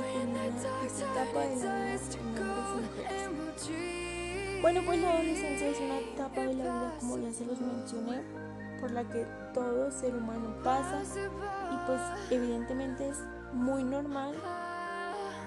y 0.81 0.87
esta 0.87 1.11
etapa 1.11 1.39
de 1.41 1.55
la 1.55 1.75
vida 1.85 2.01
en 2.25 3.27
hombres 3.27 3.69
y? 3.69 4.08
Bueno, 4.61 4.81
pues 4.85 4.99
la 5.01 5.13
adolescencia 5.13 5.67
es 5.69 5.79
una 5.79 5.99
etapa 5.99 6.41
de 6.41 6.53
la 6.53 6.63
vida, 6.63 6.93
como 6.99 7.17
ya 7.17 7.31
se 7.31 7.45
los 7.45 7.61
mencioné, 7.61 8.21
por 8.81 8.91
la 8.91 9.05
que 9.05 9.25
todo 9.53 9.89
ser 9.89 10.13
humano 10.13 10.53
pasa 10.63 11.01
y 11.01 11.87
pues 11.87 12.01
evidentemente 12.29 13.07
es 13.07 13.17
muy 13.53 13.83
normal. 13.83 14.35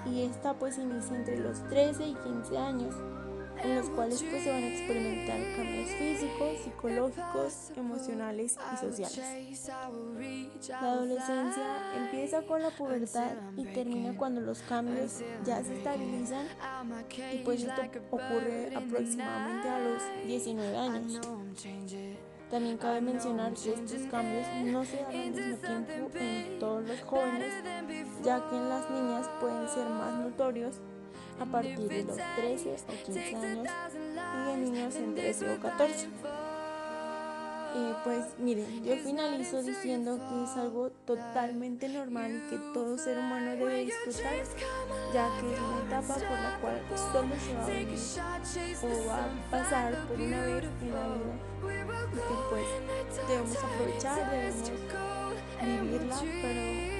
Y 0.05 0.23
esta 0.23 0.55
pues 0.55 0.79
inicia 0.79 1.15
entre 1.15 1.39
los 1.39 1.63
13 1.69 2.07
y 2.07 2.15
15 2.15 2.57
años 2.57 2.95
en 3.63 3.75
los 3.75 3.89
cuales 3.89 4.23
pues 4.29 4.43
se 4.43 4.51
van 4.51 4.63
a 4.63 4.67
experimentar 4.67 5.39
cambios 5.55 5.89
físicos, 5.91 6.57
psicológicos, 6.63 7.71
emocionales 7.75 8.57
y 8.73 8.77
sociales. 8.77 9.67
La 10.69 10.79
adolescencia 10.79 11.97
empieza 11.97 12.41
con 12.43 12.61
la 12.61 12.69
pubertad 12.71 13.31
y 13.55 13.65
termina 13.65 14.15
cuando 14.17 14.41
los 14.41 14.59
cambios 14.63 15.21
ya 15.45 15.63
se 15.63 15.77
estabilizan 15.77 16.47
y 17.33 17.37
pues 17.39 17.63
esto 17.63 17.81
ocurre 18.11 18.75
aproximadamente 18.75 19.69
a 19.69 19.79
los 19.79 20.01
19 20.25 20.77
años. 20.77 21.21
También 22.49 22.77
cabe 22.77 23.01
mencionar 23.01 23.53
que 23.53 23.73
estos 23.73 24.03
cambios 24.11 24.45
no 24.65 24.85
se 24.85 24.97
dan 24.97 25.15
al 25.15 25.31
mismo 25.31 25.57
tiempo 25.57 26.17
en 26.19 26.59
todos 26.59 26.87
los 26.87 27.01
jóvenes, 27.01 27.53
ya 28.23 28.47
que 28.47 28.55
en 28.55 28.69
las 28.69 28.89
niñas 28.91 29.27
pueden 29.39 29.67
ser 29.67 29.89
más 29.89 30.19
notorios 30.19 30.79
a 31.39 31.45
partir 31.45 31.79
de 31.79 32.03
los 32.03 32.17
13 32.35 32.69
o 32.69 33.05
15 33.05 33.35
años 33.35 33.67
y 34.47 34.51
en 34.51 34.63
niños 34.63 34.95
en 34.95 35.15
13 35.15 35.55
o 35.55 35.59
14. 35.59 36.07
Eh, 37.75 37.93
pues 38.03 38.37
miren, 38.37 38.83
yo 38.83 38.95
finalizo 38.97 39.63
diciendo 39.63 40.19
que 40.29 40.43
es 40.43 40.57
algo 40.57 40.91
totalmente 41.05 41.89
normal 41.89 42.31
y 42.31 42.49
que 42.51 42.57
todo 42.71 42.99
ser 42.99 43.17
humano 43.17 43.49
debe 43.51 43.85
disfrutar, 43.85 44.35
ya 45.11 45.27
que 45.39 45.53
es 45.53 45.59
una 45.59 45.79
etapa 45.87 46.13
por 46.13 46.39
la 46.39 46.59
cual 46.61 46.81
solo 47.11 47.33
se 47.35 47.55
va 47.55 47.63
a 47.63 47.67
vivir 47.67 47.99
o 48.83 49.07
va 49.07 49.25
a 49.25 49.49
pasar 49.49 50.07
por 50.07 50.21
una 50.21 50.41
vez 50.41 50.63
en 50.81 50.93
la 50.93 51.07
vida. 51.07 51.33
Y 52.11 52.15
que 52.15 52.35
pues 52.51 53.27
debemos 53.27 53.57
aprovechar, 53.57 54.29
debemos 54.29 54.71
vivirla, 55.63 56.19
pero 56.43 56.92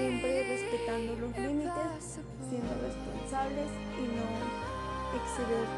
siempre 0.00 0.42
respetando 0.44 1.14
los 1.16 1.36
límites, 1.36 2.20
siendo 2.48 2.72
responsables 2.80 3.68
y 3.98 4.04
no 4.16 4.26
exceder 5.20 5.68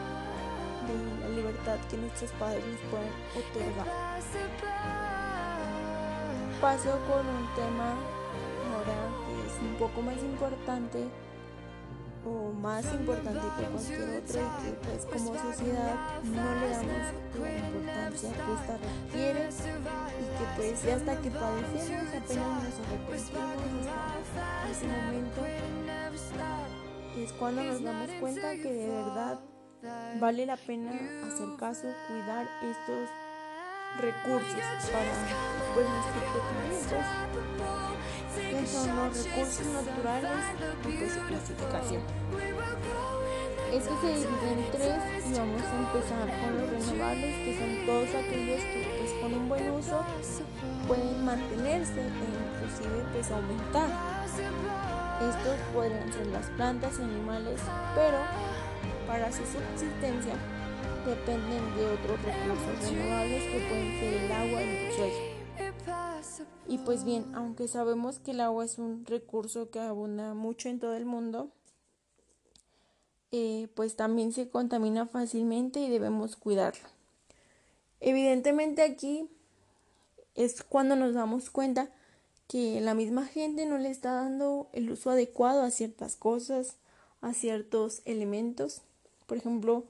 de 0.86 0.94
la 1.22 1.28
libertad 1.34 1.76
que 1.90 1.96
nuestros 1.96 2.30
padres 2.32 2.62
nos 2.64 2.80
pueden 2.90 3.10
otorgar. 3.34 3.86
Paso 6.60 6.90
con 7.10 7.26
un 7.26 7.54
tema 7.56 7.96
ahora 8.70 8.98
que 9.26 9.34
es 9.48 9.58
un 9.60 9.74
poco 9.76 10.02
más 10.02 10.18
importante 10.18 11.08
o 12.24 12.52
más 12.52 12.84
importante 12.94 13.40
que 13.58 13.64
cualquier 13.64 14.22
otro 14.22 14.40
y 14.40 14.64
que 14.64 14.72
pues 14.82 15.06
como 15.06 15.34
sociedad 15.38 15.96
no 16.24 16.60
le 16.60 16.68
damos 16.70 17.04
la 17.40 17.50
importancia 17.58 18.30
que 18.30 18.52
esta 18.52 18.78
requiere 18.78 19.48
y 19.48 20.24
que 20.38 20.44
pues 20.56 20.82
ya 20.84 20.96
hasta 20.96 21.16
que 21.20 21.30
padecemos 21.30 22.08
apenas 22.08 22.62
nos 22.64 22.76
arrepentimos 22.86 23.56
ese 24.70 24.86
momento 24.86 25.40
es 27.16 27.32
cuando 27.34 27.62
nos 27.62 27.82
damos 27.82 28.10
cuenta 28.20 28.52
que 28.52 28.72
de 28.72 28.88
verdad 28.88 29.40
Vale 30.20 30.46
la 30.46 30.56
pena 30.56 30.92
hacer 31.26 31.56
caso, 31.58 31.88
cuidar 32.06 32.46
estos 32.62 33.08
recursos 34.00 34.62
para 34.90 35.12
pues, 35.74 35.86
nuestros 36.68 37.04
que 38.34 38.66
son 38.66 38.96
los 38.96 39.24
recursos 39.24 39.66
naturales 39.66 40.30
y 40.88 40.92
pues, 40.96 41.12
su 41.12 41.20
clasificación. 41.20 42.02
Esto 43.72 43.98
se 44.02 44.08
divide 44.08 44.52
en 44.52 44.70
tres 44.70 45.02
y 45.30 45.38
vamos 45.38 45.62
a 45.62 45.78
empezar 45.78 46.28
con 46.40 46.58
los 46.58 46.70
renovables, 46.70 47.36
que 47.38 47.58
son 47.58 47.86
todos 47.86 48.08
aquellos 48.08 48.60
que 48.60 48.98
pues, 48.98 49.12
con 49.22 49.34
un 49.34 49.48
buen 49.48 49.70
uso 49.70 50.04
pueden 50.86 51.24
mantenerse 51.24 52.00
e 52.00 52.06
inclusive 52.06 53.04
pues, 53.12 53.30
aumentar. 53.30 53.88
Estos 55.22 55.56
podrían 55.72 56.12
ser 56.12 56.26
las 56.26 56.46
plantas 56.50 56.98
y 56.98 57.02
animales, 57.02 57.60
pero 57.94 58.18
para 59.06 59.30
su 59.30 59.42
subsistencia 59.46 60.34
dependen 61.06 61.76
de 61.76 61.86
otros 61.86 62.22
recursos 62.22 62.90
renovables 62.90 63.42
que 63.44 63.58
pueden 63.68 64.00
ser 64.00 64.14
el 64.14 64.32
agua 64.32 64.62
y 64.62 64.68
el 64.68 64.92
suelo. 64.92 65.32
Y 66.68 66.78
pues 66.78 67.04
bien, 67.04 67.26
aunque 67.34 67.68
sabemos 67.68 68.18
que 68.18 68.30
el 68.30 68.40
agua 68.40 68.64
es 68.64 68.78
un 68.78 69.04
recurso 69.04 69.70
que 69.70 69.80
abunda 69.80 70.34
mucho 70.34 70.68
en 70.68 70.78
todo 70.78 70.94
el 70.94 71.04
mundo, 71.04 71.50
eh, 73.32 73.68
pues 73.74 73.96
también 73.96 74.32
se 74.32 74.48
contamina 74.48 75.06
fácilmente 75.06 75.80
y 75.80 75.90
debemos 75.90 76.36
cuidarlo. 76.36 76.88
Evidentemente 78.00 78.82
aquí 78.82 79.28
es 80.34 80.62
cuando 80.62 80.96
nos 80.96 81.14
damos 81.14 81.50
cuenta 81.50 81.88
que 82.48 82.80
la 82.80 82.94
misma 82.94 83.26
gente 83.26 83.66
no 83.66 83.78
le 83.78 83.90
está 83.90 84.12
dando 84.12 84.68
el 84.72 84.90
uso 84.90 85.10
adecuado 85.10 85.62
a 85.62 85.70
ciertas 85.70 86.16
cosas, 86.16 86.76
a 87.20 87.34
ciertos 87.34 88.02
elementos 88.04 88.82
por 89.32 89.38
ejemplo, 89.38 89.84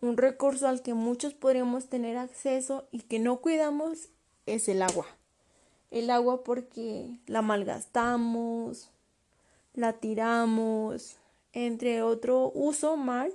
un 0.00 0.16
recurso 0.16 0.68
al 0.68 0.82
que 0.82 0.94
muchos 0.94 1.34
podríamos 1.34 1.86
tener 1.86 2.16
acceso 2.16 2.86
y 2.92 3.00
que 3.00 3.18
no 3.18 3.38
cuidamos 3.38 4.08
es 4.46 4.68
el 4.68 4.82
agua. 4.82 5.06
El 5.90 6.10
agua 6.10 6.44
porque 6.44 7.18
la 7.26 7.42
malgastamos, 7.42 8.90
la 9.74 9.94
tiramos, 9.94 11.16
entre 11.52 12.02
otro 12.02 12.52
uso 12.54 12.96
mal 12.96 13.32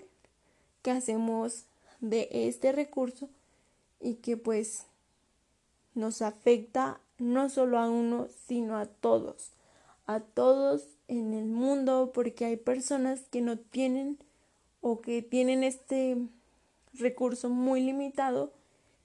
que 0.82 0.91
hacemos 0.91 1.65
de 1.99 2.28
este 2.32 2.71
recurso 2.71 3.30
y 3.99 4.15
que 4.15 4.38
pues 4.38 4.86
nos 5.95 6.21
afecta 6.21 6.99
no 7.17 7.49
solo 7.49 7.80
a 7.80 7.89
uno, 7.89 8.28
sino 8.47 8.78
a 8.78 8.86
todos, 8.86 9.52
a 10.06 10.19
todos 10.19 10.86
en 11.08 11.34
el 11.34 11.45
mundo 11.45 12.12
porque 12.13 12.45
hay 12.45 12.58
personas 12.58 13.21
que 13.32 13.41
no 13.41 13.58
tienen 13.58 14.17
o 14.82 15.02
que 15.02 15.21
tienen 15.21 15.63
este 15.63 16.17
recurso 16.93 17.49
muy 17.49 17.82
limitado 17.82 18.51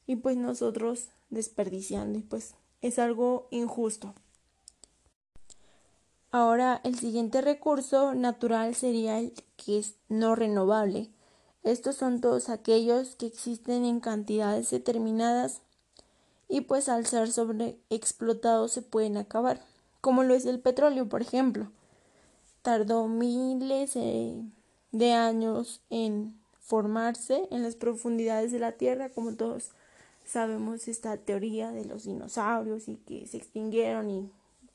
y 0.06 0.16
pues 0.16 0.36
nosotros 0.36 1.08
desperdiciando 1.30 2.18
y 2.18 2.22
pues 2.22 2.54
es 2.80 2.98
algo 2.98 3.48
injusto. 3.50 4.14
Ahora 6.30 6.80
el 6.84 6.98
siguiente 6.98 7.40
recurso 7.40 8.14
natural 8.14 8.74
sería 8.74 9.18
el 9.18 9.32
que 9.56 9.78
es 9.78 9.94
no 10.08 10.34
renovable. 10.34 11.10
Estos 11.62 11.96
son 11.96 12.20
todos 12.20 12.48
aquellos 12.48 13.16
que 13.16 13.26
existen 13.26 13.84
en 13.84 14.00
cantidades 14.00 14.70
determinadas 14.70 15.62
y 16.48 16.62
pues 16.62 16.88
al 16.88 17.06
ser 17.06 17.30
sobreexplotados 17.30 18.72
se 18.72 18.82
pueden 18.82 19.16
acabar, 19.16 19.60
como 20.00 20.22
lo 20.22 20.34
es 20.34 20.46
el 20.46 20.60
petróleo, 20.60 21.08
por 21.08 21.22
ejemplo. 21.22 21.70
Tardó 22.62 23.06
miles 23.08 23.94
de 23.94 24.42
de 24.92 25.12
años 25.12 25.80
en 25.90 26.37
formarse 26.68 27.48
en 27.50 27.62
las 27.62 27.76
profundidades 27.76 28.52
de 28.52 28.58
la 28.58 28.72
Tierra, 28.72 29.08
como 29.08 29.34
todos 29.34 29.70
sabemos 30.26 30.86
esta 30.86 31.16
teoría 31.16 31.72
de 31.72 31.86
los 31.86 32.04
dinosaurios 32.04 32.88
y 32.88 32.96
que 32.96 33.26
se 33.26 33.38
extinguieron 33.38 34.10
y 34.10 34.30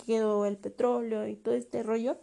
quedó 0.08 0.48
el 0.48 0.58
petróleo 0.58 1.28
y 1.28 1.36
todo 1.36 1.54
este 1.54 1.84
rollo. 1.84 2.18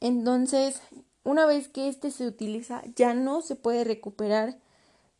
Entonces, 0.00 0.82
una 1.22 1.46
vez 1.46 1.68
que 1.68 1.88
este 1.88 2.10
se 2.10 2.26
utiliza, 2.26 2.82
ya 2.96 3.14
no 3.14 3.42
se 3.42 3.54
puede 3.54 3.84
recuperar 3.84 4.58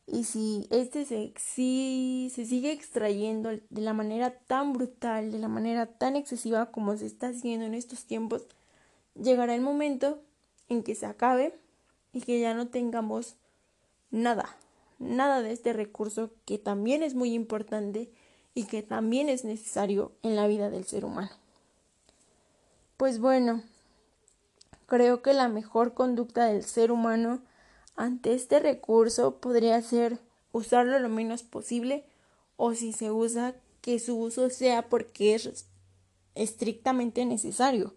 y 0.08 0.24
si 0.24 0.66
este 0.70 1.04
se, 1.04 1.32
si 1.36 2.32
se 2.34 2.44
sigue 2.44 2.72
extrayendo 2.72 3.50
de 3.50 3.80
la 3.80 3.92
manera 3.92 4.32
tan 4.32 4.72
brutal, 4.72 5.30
de 5.30 5.38
la 5.38 5.48
manera 5.48 5.86
tan 5.86 6.16
excesiva 6.16 6.72
como 6.72 6.96
se 6.96 7.06
está 7.06 7.28
haciendo 7.28 7.66
en 7.66 7.74
estos 7.74 8.04
tiempos, 8.04 8.46
llegará 9.14 9.54
el 9.54 9.60
momento 9.60 10.20
en 10.68 10.82
que 10.82 10.96
se 10.96 11.06
acabe 11.06 11.54
y 12.16 12.22
que 12.22 12.40
ya 12.40 12.54
no 12.54 12.68
tengamos 12.68 13.36
nada, 14.10 14.56
nada 14.98 15.42
de 15.42 15.52
este 15.52 15.74
recurso 15.74 16.30
que 16.46 16.56
también 16.56 17.02
es 17.02 17.14
muy 17.14 17.34
importante 17.34 18.10
y 18.54 18.64
que 18.64 18.82
también 18.82 19.28
es 19.28 19.44
necesario 19.44 20.12
en 20.22 20.34
la 20.34 20.46
vida 20.46 20.70
del 20.70 20.86
ser 20.86 21.04
humano. 21.04 21.32
Pues 22.96 23.18
bueno, 23.18 23.62
creo 24.86 25.20
que 25.20 25.34
la 25.34 25.48
mejor 25.48 25.92
conducta 25.92 26.46
del 26.46 26.64
ser 26.64 26.90
humano 26.90 27.42
ante 27.96 28.32
este 28.32 28.60
recurso 28.60 29.36
podría 29.36 29.82
ser 29.82 30.18
usarlo 30.52 30.98
lo 30.98 31.10
menos 31.10 31.42
posible 31.42 32.06
o 32.56 32.72
si 32.72 32.94
se 32.94 33.10
usa 33.10 33.54
que 33.82 33.98
su 33.98 34.16
uso 34.16 34.48
sea 34.48 34.88
porque 34.88 35.34
es 35.34 35.66
estrictamente 36.34 37.26
necesario. 37.26 37.92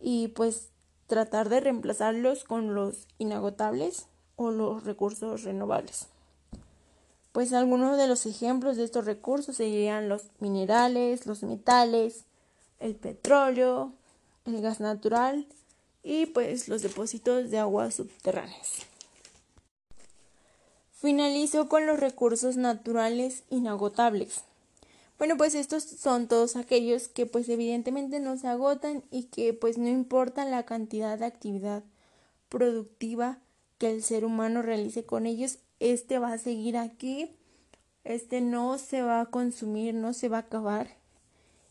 Y 0.00 0.28
pues 0.28 0.71
tratar 1.12 1.50
de 1.50 1.60
reemplazarlos 1.60 2.44
con 2.44 2.74
los 2.74 3.06
inagotables 3.18 4.06
o 4.36 4.50
los 4.50 4.84
recursos 4.84 5.42
renovables. 5.42 6.06
Pues 7.32 7.52
algunos 7.52 7.98
de 7.98 8.06
los 8.06 8.24
ejemplos 8.24 8.78
de 8.78 8.84
estos 8.84 9.04
recursos 9.04 9.56
serían 9.56 10.08
los 10.08 10.22
minerales, 10.40 11.26
los 11.26 11.42
metales, 11.42 12.24
el 12.80 12.94
petróleo, 12.94 13.92
el 14.46 14.62
gas 14.62 14.80
natural 14.80 15.46
y 16.02 16.24
pues 16.24 16.68
los 16.68 16.80
depósitos 16.80 17.50
de 17.50 17.58
aguas 17.58 17.96
subterráneas. 17.96 18.86
Finalizo 20.94 21.68
con 21.68 21.86
los 21.86 22.00
recursos 22.00 22.56
naturales 22.56 23.42
inagotables. 23.50 24.44
Bueno, 25.22 25.36
pues 25.36 25.54
estos 25.54 25.84
son 25.84 26.26
todos 26.26 26.56
aquellos 26.56 27.06
que 27.06 27.26
pues 27.26 27.48
evidentemente 27.48 28.18
no 28.18 28.36
se 28.36 28.48
agotan 28.48 29.04
y 29.12 29.26
que 29.26 29.54
pues 29.54 29.78
no 29.78 29.86
importa 29.86 30.44
la 30.44 30.64
cantidad 30.64 31.16
de 31.16 31.26
actividad 31.26 31.84
productiva 32.48 33.38
que 33.78 33.92
el 33.92 34.02
ser 34.02 34.24
humano 34.24 34.62
realice 34.62 35.06
con 35.06 35.26
ellos, 35.26 35.58
este 35.78 36.18
va 36.18 36.32
a 36.32 36.38
seguir 36.38 36.76
aquí, 36.76 37.30
este 38.02 38.40
no 38.40 38.78
se 38.78 39.02
va 39.02 39.20
a 39.20 39.26
consumir, 39.26 39.94
no 39.94 40.12
se 40.12 40.28
va 40.28 40.38
a 40.38 40.40
acabar 40.40 40.88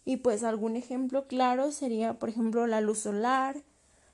Y 0.06 0.16
pues 0.16 0.44
algún 0.44 0.78
ejemplo 0.78 1.28
claro 1.28 1.74
sería, 1.74 2.14
por 2.14 2.30
ejemplo, 2.30 2.68
la 2.68 2.80
luz 2.80 3.00
solar, 3.00 3.62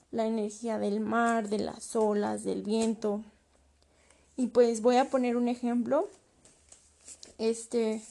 la 0.10 0.26
energía 0.26 0.80
del 0.80 1.00
mar, 1.00 1.47
de 1.47 1.60
las 1.60 1.95
olas, 1.95 2.43
del 2.43 2.63
viento. 2.63 3.23
Y 4.36 4.47
pues 4.47 4.82
voy 4.82 4.95
a 4.95 5.12
poner 5.12 5.38
un 5.38 5.47
ejemplo, 5.47 6.10
este, 7.38 8.02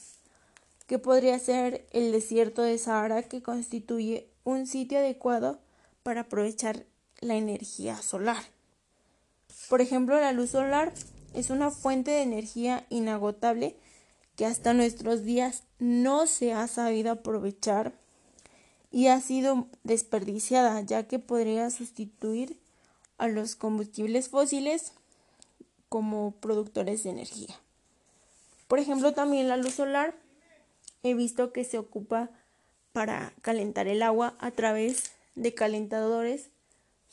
que 0.87 0.99
podría 0.99 1.37
ser 1.37 1.85
el 1.91 2.11
desierto 2.11 2.61
de 2.61 2.77
Sahara, 2.77 3.23
que 3.23 3.43
constituye 3.43 4.29
un 4.43 4.65
sitio 4.65 4.99
adecuado 4.99 5.59
para 6.01 6.21
aprovechar 6.21 6.85
la 7.19 7.35
energía 7.35 7.97
solar. 7.97 8.41
Por 9.69 9.81
ejemplo, 9.81 10.19
la 10.19 10.31
luz 10.31 10.51
solar 10.51 10.93
es 11.33 11.49
una 11.49 11.71
fuente 11.71 12.11
de 12.11 12.21
energía 12.21 12.85
inagotable 12.89 13.75
que 14.37 14.45
hasta 14.45 14.73
nuestros 14.73 15.23
días 15.23 15.63
no 15.79 16.25
se 16.25 16.53
ha 16.53 16.67
sabido 16.67 17.11
aprovechar 17.11 17.93
y 18.89 19.07
ha 19.07 19.19
sido 19.19 19.67
desperdiciada, 19.83 20.79
ya 20.81 21.03
que 21.07 21.19
podría 21.19 21.69
sustituir 21.69 22.57
a 23.17 23.27
los 23.27 23.55
combustibles 23.55 24.29
fósiles 24.29 24.93
como 25.89 26.31
productores 26.31 27.03
de 27.03 27.09
energía. 27.09 27.59
Por 28.67 28.79
ejemplo, 28.79 29.13
también 29.13 29.49
la 29.49 29.57
luz 29.57 29.73
solar 29.73 30.15
he 31.03 31.13
visto 31.13 31.53
que 31.53 31.63
se 31.63 31.77
ocupa 31.77 32.29
para 32.93 33.33
calentar 33.41 33.87
el 33.87 34.01
agua 34.01 34.35
a 34.39 34.51
través 34.51 35.11
de 35.35 35.53
calentadores 35.53 36.49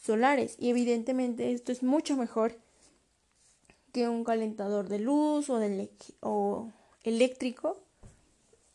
solares. 0.02 0.56
Y 0.58 0.70
evidentemente 0.70 1.52
esto 1.52 1.72
es 1.72 1.82
mucho 1.82 2.16
mejor 2.16 2.56
que 3.92 4.08
un 4.08 4.24
calentador 4.24 4.88
de 4.88 4.98
luz 4.98 5.48
o, 5.50 6.72
eléctrico 7.04 7.78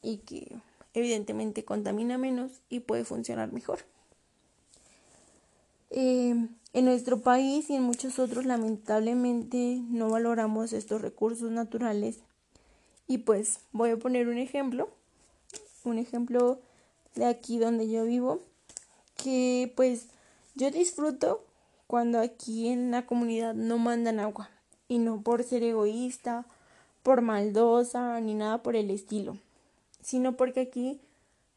y 0.01 0.17
que 0.19 0.55
evidentemente 0.93 1.65
contamina 1.65 2.17
menos 2.17 2.51
y 2.69 2.79
puede 2.79 3.03
funcionar 3.03 3.51
mejor. 3.51 3.79
Eh, 5.89 6.47
en 6.73 6.85
nuestro 6.85 7.21
país 7.21 7.69
y 7.69 7.75
en 7.75 7.81
muchos 7.81 8.19
otros 8.19 8.45
lamentablemente 8.45 9.81
no 9.89 10.09
valoramos 10.09 10.71
estos 10.73 11.01
recursos 11.01 11.51
naturales. 11.51 12.19
Y 13.07 13.19
pues 13.19 13.61
voy 13.71 13.89
a 13.89 13.97
poner 13.97 14.27
un 14.27 14.37
ejemplo, 14.37 14.89
un 15.89 15.97
ejemplo 15.97 16.60
de 17.15 17.25
aquí 17.25 17.58
donde 17.58 17.89
yo 17.89 18.06
vivo, 18.06 18.41
que 19.15 19.71
pues 19.75 20.08
yo 20.56 20.71
disfruto 20.71 21.43
cuando 21.88 22.19
aquí 22.19 22.67
en 22.67 22.91
la 22.91 23.06
comunidad 23.06 23.54
no 23.54 23.78
mandan 23.78 24.19
agua 24.19 24.49
y 24.88 24.99
no 24.99 25.21
por 25.21 25.43
ser 25.43 25.63
egoísta 25.63 26.45
por 27.04 27.21
maldosa 27.21 28.19
ni 28.19 28.34
nada 28.34 28.62
por 28.62 28.75
el 28.75 28.91
estilo, 28.91 29.38
sino 30.02 30.38
porque 30.38 30.62
aquí 30.62 30.99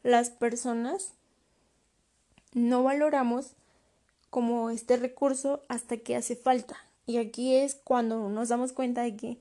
las 0.01 0.29
personas 0.29 1.13
no 2.53 2.83
valoramos 2.83 3.51
como 4.29 4.69
este 4.69 4.97
recurso 4.97 5.61
hasta 5.67 5.97
que 5.97 6.15
hace 6.15 6.35
falta. 6.35 6.77
Y 7.05 7.17
aquí 7.17 7.55
es 7.55 7.75
cuando 7.75 8.29
nos 8.29 8.49
damos 8.49 8.73
cuenta 8.73 9.01
de 9.01 9.15
que 9.15 9.37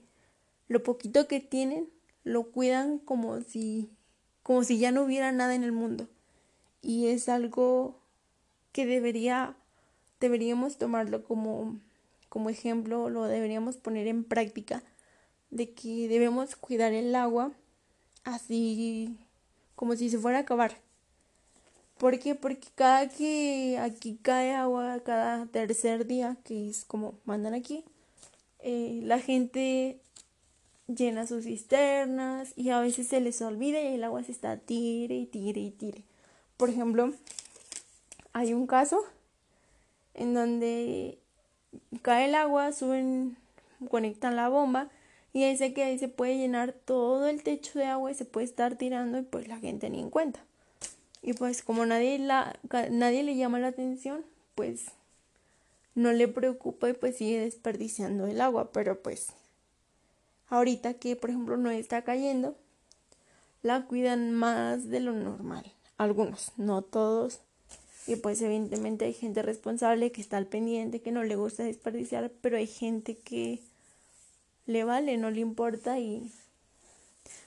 lo 0.69 0.83
poquito 0.83 1.29
que 1.29 1.41
tienen 1.41 1.89
lo 2.25 2.45
cuidan 2.51 2.99
como 2.99 3.41
si 3.41 3.91
como 4.43 4.65
si 4.65 4.79
ya 4.79 4.91
no 4.91 5.03
hubiera 5.03 5.33
nada 5.33 5.55
en 5.55 5.65
el 5.65 5.73
mundo. 5.73 6.09
Y 6.83 7.09
es 7.09 7.29
algo 7.29 7.97
que 8.73 8.87
debería 8.87 9.55
deberíamos 10.21 10.79
tomarlo 10.79 11.25
como 11.25 11.77
como 12.29 12.49
ejemplo, 12.49 13.11
lo 13.11 13.25
deberíamos 13.25 13.77
poner 13.77 14.07
en 14.07 14.25
práctica 14.25 14.83
de 15.51 15.71
que 15.71 16.09
debemos 16.09 16.57
cuidar 16.57 16.95
el 16.95 17.15
agua 17.15 17.53
así 18.25 19.19
como 19.75 19.97
si 19.97 20.09
se 20.09 20.19
fuera 20.19 20.39
a 20.39 20.41
acabar. 20.41 20.75
¿Por 21.99 22.19
qué? 22.19 22.35
Porque 22.35 22.69
cada 22.75 23.09
que 23.09 23.79
aquí 23.79 24.19
cae 24.23 24.55
agua, 24.55 25.01
cada 25.05 25.45
tercer 25.47 26.07
día, 26.07 26.37
que 26.43 26.71
es 26.71 26.85
como 26.85 27.15
mandan 27.27 27.53
aquí, 27.53 27.85
eh, 28.61 29.01
la 29.05 29.19
gente 29.19 30.01
llena 30.95 31.27
sus 31.27 31.45
cisternas 31.45 32.53
y 32.57 32.71
a 32.71 32.81
veces 32.81 33.09
se 33.09 33.21
les 33.21 33.41
olvida 33.43 33.81
y 33.81 33.95
el 33.95 34.05
agua 34.05 34.23
se 34.23 34.33
está 34.33 34.57
tire 34.57 35.17
y 35.17 35.27
tire 35.27 35.61
y 35.61 35.71
tire. 35.71 36.03
Por 36.57 36.71
ejemplo, 36.71 37.13
hay 38.33 38.53
un 38.55 38.67
caso 38.67 39.05
en 40.15 40.35
donde 40.35 41.19
cae 42.03 42.27
el 42.27 42.35
agua, 42.35 42.73
suben, 42.73 43.37
conectan 43.89 44.37
la 44.37 44.49
bomba 44.49 44.91
y 45.33 45.49
dice 45.49 45.73
que 45.73 45.85
ahí 45.85 45.99
se 45.99 46.09
puede 46.09 46.37
llenar 46.37 46.73
todo 46.73 47.27
el 47.29 47.43
techo 47.43 47.79
de 47.79 47.87
agua 47.87 48.11
y 48.11 48.15
se 48.15 48.25
puede 48.25 48.47
estar 48.47 48.77
tirando 48.77 49.19
y 49.19 49.23
pues 49.23 49.49
la 49.49 49.59
gente 49.59 49.89
ni 49.89 50.01
en 50.01 50.11
cuenta. 50.11 50.41
Y 51.23 51.35
pues 51.35 51.63
como 51.63 51.87
nadie, 51.87 52.19
la, 52.19 52.59
nadie 52.91 53.23
le 53.23 53.37
llama 53.37 53.59
la 53.61 53.69
atención, 53.69 54.25
pues 54.55 54.87
no 55.95 56.13
le 56.13 56.29
preocupa 56.29 56.89
y 56.89 56.93
pues 56.95 57.17
sigue 57.17 57.41
desperdiciando 57.41 58.27
el 58.27 58.41
agua. 58.41 58.73
Pero 58.73 59.01
pues 59.01 59.29
ahorita 60.53 60.95
que 60.95 61.17
por 61.17 61.31
ejemplo 61.31 61.57
no 61.57 61.71
está 61.71 62.03
cayendo, 62.03 62.57
la 63.63 63.87
cuidan 63.87 64.33
más 64.33 64.89
de 64.89 65.01
lo 65.01 65.13
normal. 65.13 65.65
Algunos, 65.97 66.53
no 66.59 66.83
todos. 66.83 67.41
Y 68.07 68.17
pues 68.17 68.43
evidentemente 68.43 69.07
hay 69.07 69.15
gente 69.15 69.43
responsable 69.43 70.13
que 70.13 70.21
está 70.21 70.37
al 70.37 70.47
pendiente, 70.47 71.01
que 71.01 71.11
no 71.11 71.23
le 71.23 71.37
gusta 71.37 71.63
desperdiciar, 71.63 72.31
pero 72.43 72.59
hay 72.59 72.67
gente 72.67 73.17
que 73.17 73.61
le 74.67 74.85
vale, 74.85 75.17
no 75.17 75.31
le 75.31 75.41
importa 75.41 75.99
y 75.99 76.31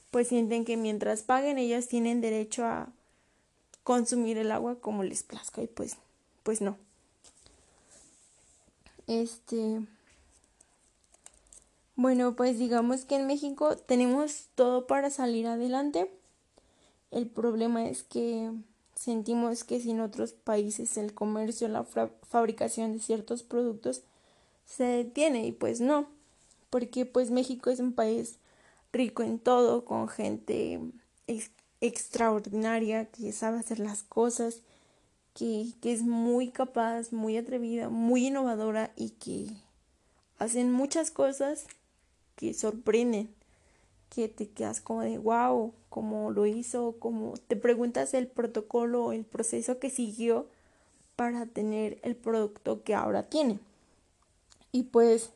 pues 0.10 0.30
sienten 0.30 0.65
que 0.65 0.76
mientras 0.76 1.22
paguen 1.22 1.60
ellos 1.60 1.88
tienen 1.88 2.22
derecho 2.22 2.65
a 2.65 2.91
consumir 3.84 4.38
el 4.38 4.52
agua 4.52 4.80
como 4.80 5.04
les 5.04 5.22
plazca 5.22 5.62
y 5.62 5.68
pues 5.68 5.98
pues 6.41 6.62
no. 6.62 6.78
Este 9.08 9.82
bueno, 11.96 12.36
pues 12.36 12.60
digamos 12.60 13.06
que 13.06 13.16
en 13.16 13.28
México 13.28 13.78
tenemos 13.78 14.48
todo 14.56 14.88
para 14.88 15.10
salir 15.10 15.48
adelante. 15.48 16.12
El 17.12 17.28
problema 17.28 17.86
es 17.88 18.04
que 18.04 18.52
sentimos 18.96 19.64
que 19.64 19.80
si 19.80 19.92
en 19.92 20.02
otros 20.02 20.34
países 20.34 20.98
el 20.98 21.14
comercio, 21.14 21.68
la 21.68 21.84
fabricación 21.84 22.94
de 22.94 23.00
ciertos 23.00 23.44
productos 23.44 24.04
se 24.66 24.84
detiene 24.84 25.46
y 25.46 25.52
pues 25.52 25.82
no 25.82 26.08
porque 26.76 27.06
pues 27.06 27.32
México 27.32 27.70
es 27.70 27.80
un 27.80 27.94
país 27.94 28.38
rico 28.92 29.24
en 29.24 29.40
todo, 29.40 29.86
con 29.86 30.10
gente 30.10 30.82
extraordinaria 31.80 33.06
que 33.06 33.32
sabe 33.32 33.60
hacer 33.60 33.80
las 33.80 34.04
cosas, 34.04 34.60
que, 35.34 35.68
que 35.82 35.94
es 35.94 36.02
muy 36.02 36.50
capaz, 36.50 37.14
muy 37.14 37.38
atrevida, 37.38 37.88
muy 37.88 38.28
innovadora 38.28 38.92
y 38.98 39.12
que 39.12 39.48
hacen 40.38 40.70
muchas 40.70 41.12
cosas 41.12 41.66
que 42.36 42.54
sorprenden, 42.54 43.30
que 44.10 44.28
te 44.28 44.50
quedas 44.50 44.82
como 44.82 45.02
de 45.02 45.17
wow, 45.17 45.74
cómo 45.89 46.32
lo 46.32 46.45
hizo, 46.45 46.95
como 47.00 47.36
te 47.48 47.56
preguntas 47.56 48.13
el 48.13 48.28
protocolo, 48.28 49.12
el 49.12 49.26
proceso 49.26 49.80
que 49.80 49.89
siguió 49.89 50.48
para 51.15 51.45
tener 51.45 52.00
el 52.04 52.15
producto 52.15 52.84
que 52.84 52.95
ahora 52.95 53.24
tiene. 53.24 53.60
Y 54.71 54.84
pues 54.84 55.32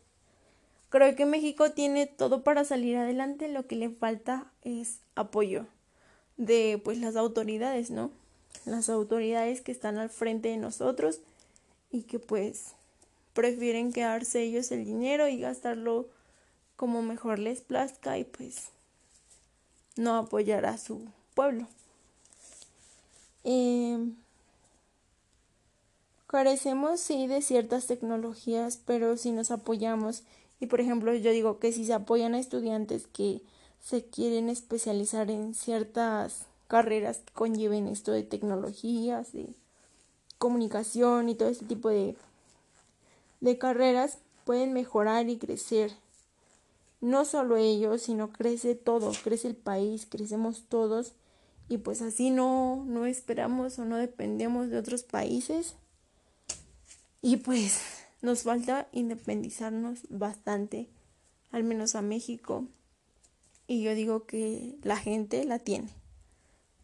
Creo 0.90 1.16
que 1.16 1.26
México 1.26 1.72
tiene 1.72 2.08
todo 2.08 2.44
para 2.44 2.66
salir 2.66 2.98
adelante, 2.98 3.48
lo 3.48 3.68
que 3.68 3.76
le 3.76 3.92
falta 3.92 4.52
es 4.64 5.00
apoyo 5.14 5.68
de 6.38 6.82
pues 6.84 6.98
las 6.98 7.16
autoridades, 7.16 7.92
¿no? 7.92 8.10
Las 8.66 8.90
autoridades 8.90 9.62
que 9.62 9.72
están 9.72 10.00
al 10.00 10.10
frente 10.10 10.50
de 10.50 10.58
nosotros 10.58 11.22
y 11.92 12.04
que 12.04 12.18
pues 12.18 12.74
prefieren 13.34 13.94
quedarse 13.94 14.42
ellos 14.42 14.72
el 14.72 14.84
dinero 14.84 15.28
y 15.28 15.40
gastarlo 15.40 16.08
como 16.80 17.02
mejor 17.02 17.40
les 17.40 17.60
plazca 17.60 18.18
y 18.18 18.24
pues 18.24 18.70
no 19.98 20.16
apoyar 20.16 20.66
a 20.66 20.78
su 20.78 21.10
pueblo. 21.36 21.68
Eh, 23.44 24.00
carecemos 26.28 27.02
sí 27.02 27.28
de 27.28 27.42
ciertas 27.42 27.86
tecnologías, 27.86 28.80
pero 28.86 29.18
si 29.18 29.34
nos 29.34 29.52
apoyamos 29.52 30.24
y 30.62 30.68
por 30.68 30.80
ejemplo, 30.80 31.14
yo 31.14 31.32
digo 31.32 31.60
que 31.60 31.74
si 31.74 31.86
se 31.86 31.94
apoyan 31.94 32.34
a 32.34 32.40
estudiantes 32.40 33.08
que 33.08 33.42
se 33.84 34.06
quieren 34.06 34.48
especializar 34.48 35.30
en 35.32 35.56
ciertas 35.56 36.46
carreras 36.70 37.18
que 37.18 37.34
conlleven 37.34 37.88
esto 37.88 38.14
de 38.14 38.24
tecnologías, 38.24 39.34
de 39.34 39.48
comunicación 40.38 41.28
y 41.28 41.36
todo 41.36 41.50
este 41.50 41.66
tipo 41.66 41.90
de, 41.90 42.16
de 43.42 43.58
carreras, 43.58 44.20
pueden 44.46 44.72
mejorar 44.72 45.28
y 45.28 45.38
crecer. 45.38 45.92
No 47.02 47.26
solo 47.26 47.56
ellos, 47.58 48.02
sino 48.02 48.32
crece 48.32 48.76
todo, 48.76 49.12
crece 49.24 49.48
el 49.48 49.56
país, 49.56 50.06
crecemos 50.06 50.66
todos 50.68 51.14
y 51.70 51.78
pues 51.78 52.02
así 52.02 52.32
no, 52.32 52.84
no 52.88 53.06
esperamos 53.06 53.78
o 53.80 53.86
no 53.86 53.98
dependemos 53.98 54.70
de 54.70 54.78
otros 54.78 55.04
países. 55.04 55.76
Y 57.22 57.38
pues 57.38 57.82
nos 58.22 58.44
falta 58.44 58.88
independizarnos 58.92 60.00
bastante, 60.10 60.90
al 61.52 61.64
menos 61.64 61.96
a 61.96 62.02
México. 62.02 62.66
Y 63.68 63.84
yo 63.84 63.94
digo 63.94 64.26
que 64.26 64.78
la 64.82 64.98
gente 64.98 65.46
la 65.46 65.60
tiene. 65.60 65.90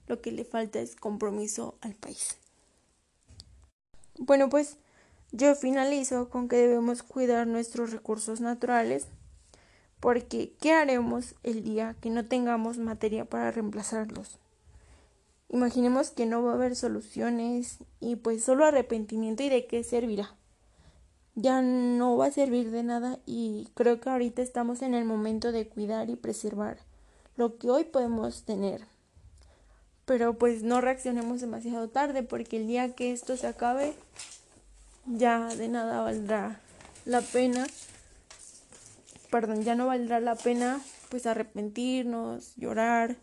lo 0.08 0.22
que 0.22 0.32
le 0.32 0.46
falta 0.46 0.80
es 0.80 0.96
compromiso 0.96 1.80
al 1.82 1.96
país. 1.96 2.38
Bueno, 4.20 4.50
pues 4.50 4.78
yo 5.32 5.56
finalizo 5.56 6.30
con 6.30 6.48
que 6.48 6.58
debemos 6.58 7.02
cuidar 7.02 7.48
nuestros 7.48 7.92
recursos 7.92 8.40
naturales 8.40 9.08
porque 10.00 10.54
¿qué 10.60 10.74
haremos 10.74 11.36
el 11.44 11.64
día 11.64 11.96
que 12.02 12.10
no 12.10 12.26
tengamos 12.26 12.78
materia 12.78 13.26
para 13.26 13.52
reemplazarlos? 13.52 14.40
Imaginemos 15.50 16.10
que 16.10 16.26
no 16.26 16.44
va 16.44 16.52
a 16.52 16.56
haber 16.56 16.76
soluciones 16.76 17.80
y 18.00 18.16
pues 18.16 18.44
solo 18.44 18.66
arrepentimiento 18.66 19.44
y 19.44 19.50
de 19.50 19.68
qué 19.68 19.84
servirá. 19.84 20.36
Ya 21.36 21.62
no 21.62 22.18
va 22.18 22.28
a 22.28 22.32
servir 22.32 22.72
de 22.72 22.84
nada 22.84 23.20
y 23.26 23.70
creo 23.74 24.00
que 24.00 24.10
ahorita 24.10 24.42
estamos 24.42 24.82
en 24.82 24.96
el 24.96 25.06
momento 25.06 25.52
de 25.52 25.68
cuidar 25.68 26.10
y 26.10 26.16
preservar 26.16 26.78
lo 27.36 27.58
que 27.58 27.70
hoy 27.70 27.84
podemos 27.84 28.44
tener. 28.44 28.82
Pero 30.06 30.38
pues 30.38 30.64
no 30.64 30.82
reaccionemos 30.82 31.42
demasiado 31.42 31.90
tarde 31.90 32.24
porque 32.24 32.58
el 32.58 32.68
día 32.68 32.96
que 32.96 33.12
esto 33.12 33.38
se 33.38 33.48
acabe 33.48 33.96
ya 35.06 35.48
de 35.56 35.68
nada 35.68 36.02
valdrá 36.02 36.60
la 37.06 37.22
pena. 37.22 37.66
Perdón, 39.36 39.66
ya 39.66 39.76
no 39.76 39.88
valdrá 39.88 40.22
la 40.22 40.36
pena 40.36 40.80
pues 41.10 41.26
arrepentirnos, 41.26 42.56
llorar 42.56 43.18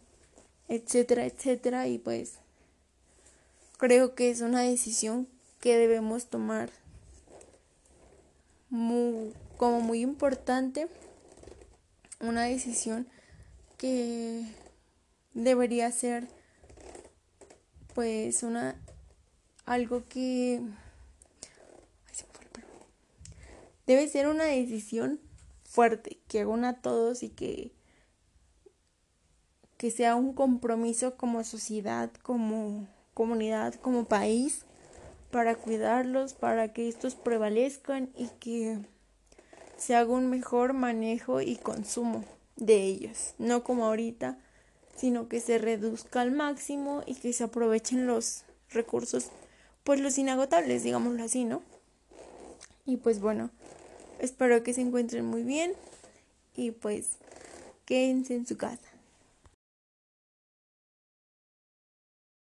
etcétera, 0.69 1.25
etcétera. 1.25 1.89
Y 1.89 1.97
pues 1.97 2.35
creo 3.79 4.15
que 4.15 4.29
es 4.29 4.43
una 4.43 4.61
decisión 4.61 5.27
que 5.59 5.79
debemos 5.79 6.27
tomar 6.27 6.69
como 9.57 9.81
muy 9.81 10.03
importante, 10.03 10.87
una 12.21 12.43
decisión 12.43 13.09
que 13.79 14.45
debería 15.33 15.91
ser 15.93 16.29
pues 17.95 18.43
una 18.43 18.77
algo 19.65 20.07
que 20.11 20.61
debe 23.87 24.07
ser 24.09 24.29
una 24.29 24.45
decisión 24.45 25.19
fuerte 25.73 26.19
que 26.29 26.45
una 26.45 26.69
a 26.69 26.81
todos 26.81 27.23
y 27.23 27.31
que 27.31 27.73
que 29.79 29.91
sea 29.91 30.15
un 30.15 30.33
compromiso 30.33 31.17
como 31.17 31.43
sociedad, 31.43 32.13
como 32.23 32.87
comunidad, 33.15 33.75
como 33.75 34.05
país, 34.05 34.65
para 35.33 35.57
cuidarlos, 35.57 36.35
para 36.35 36.73
que 36.73 36.89
estos 36.89 37.17
prevalezcan 37.17 38.11
y 38.15 38.29
que 38.39 38.79
se 39.77 39.97
haga 39.97 40.13
un 40.13 40.31
mejor 40.31 40.73
manejo 40.73 41.41
y 41.41 41.57
consumo 41.57 42.23
de 42.55 42.85
ellos, 42.85 43.35
no 43.39 43.65
como 43.65 43.87
ahorita, 43.87 44.39
sino 44.95 45.27
que 45.29 45.41
se 45.41 45.59
reduzca 45.59 46.21
al 46.21 46.31
máximo 46.31 47.03
y 47.07 47.17
que 47.17 47.33
se 47.33 47.43
aprovechen 47.43 48.07
los 48.07 48.45
recursos, 48.71 49.31
pues 49.83 50.01
los 50.01 50.17
inagotables, 50.17 50.85
digámoslo 50.85 51.25
así, 51.25 51.45
¿no? 51.45 51.63
Y 52.85 52.99
pues 52.99 53.21
bueno, 53.21 53.51
espero 54.23 54.63
que 54.63 54.73
se 54.73 54.81
encuentren 54.81 55.25
muy 55.27 55.43
bien 55.43 55.73
y 56.57 56.71
pues 56.71 57.19
quédense 57.85 58.35
en 58.35 58.47
su 58.47 58.57
casa. 58.57 58.92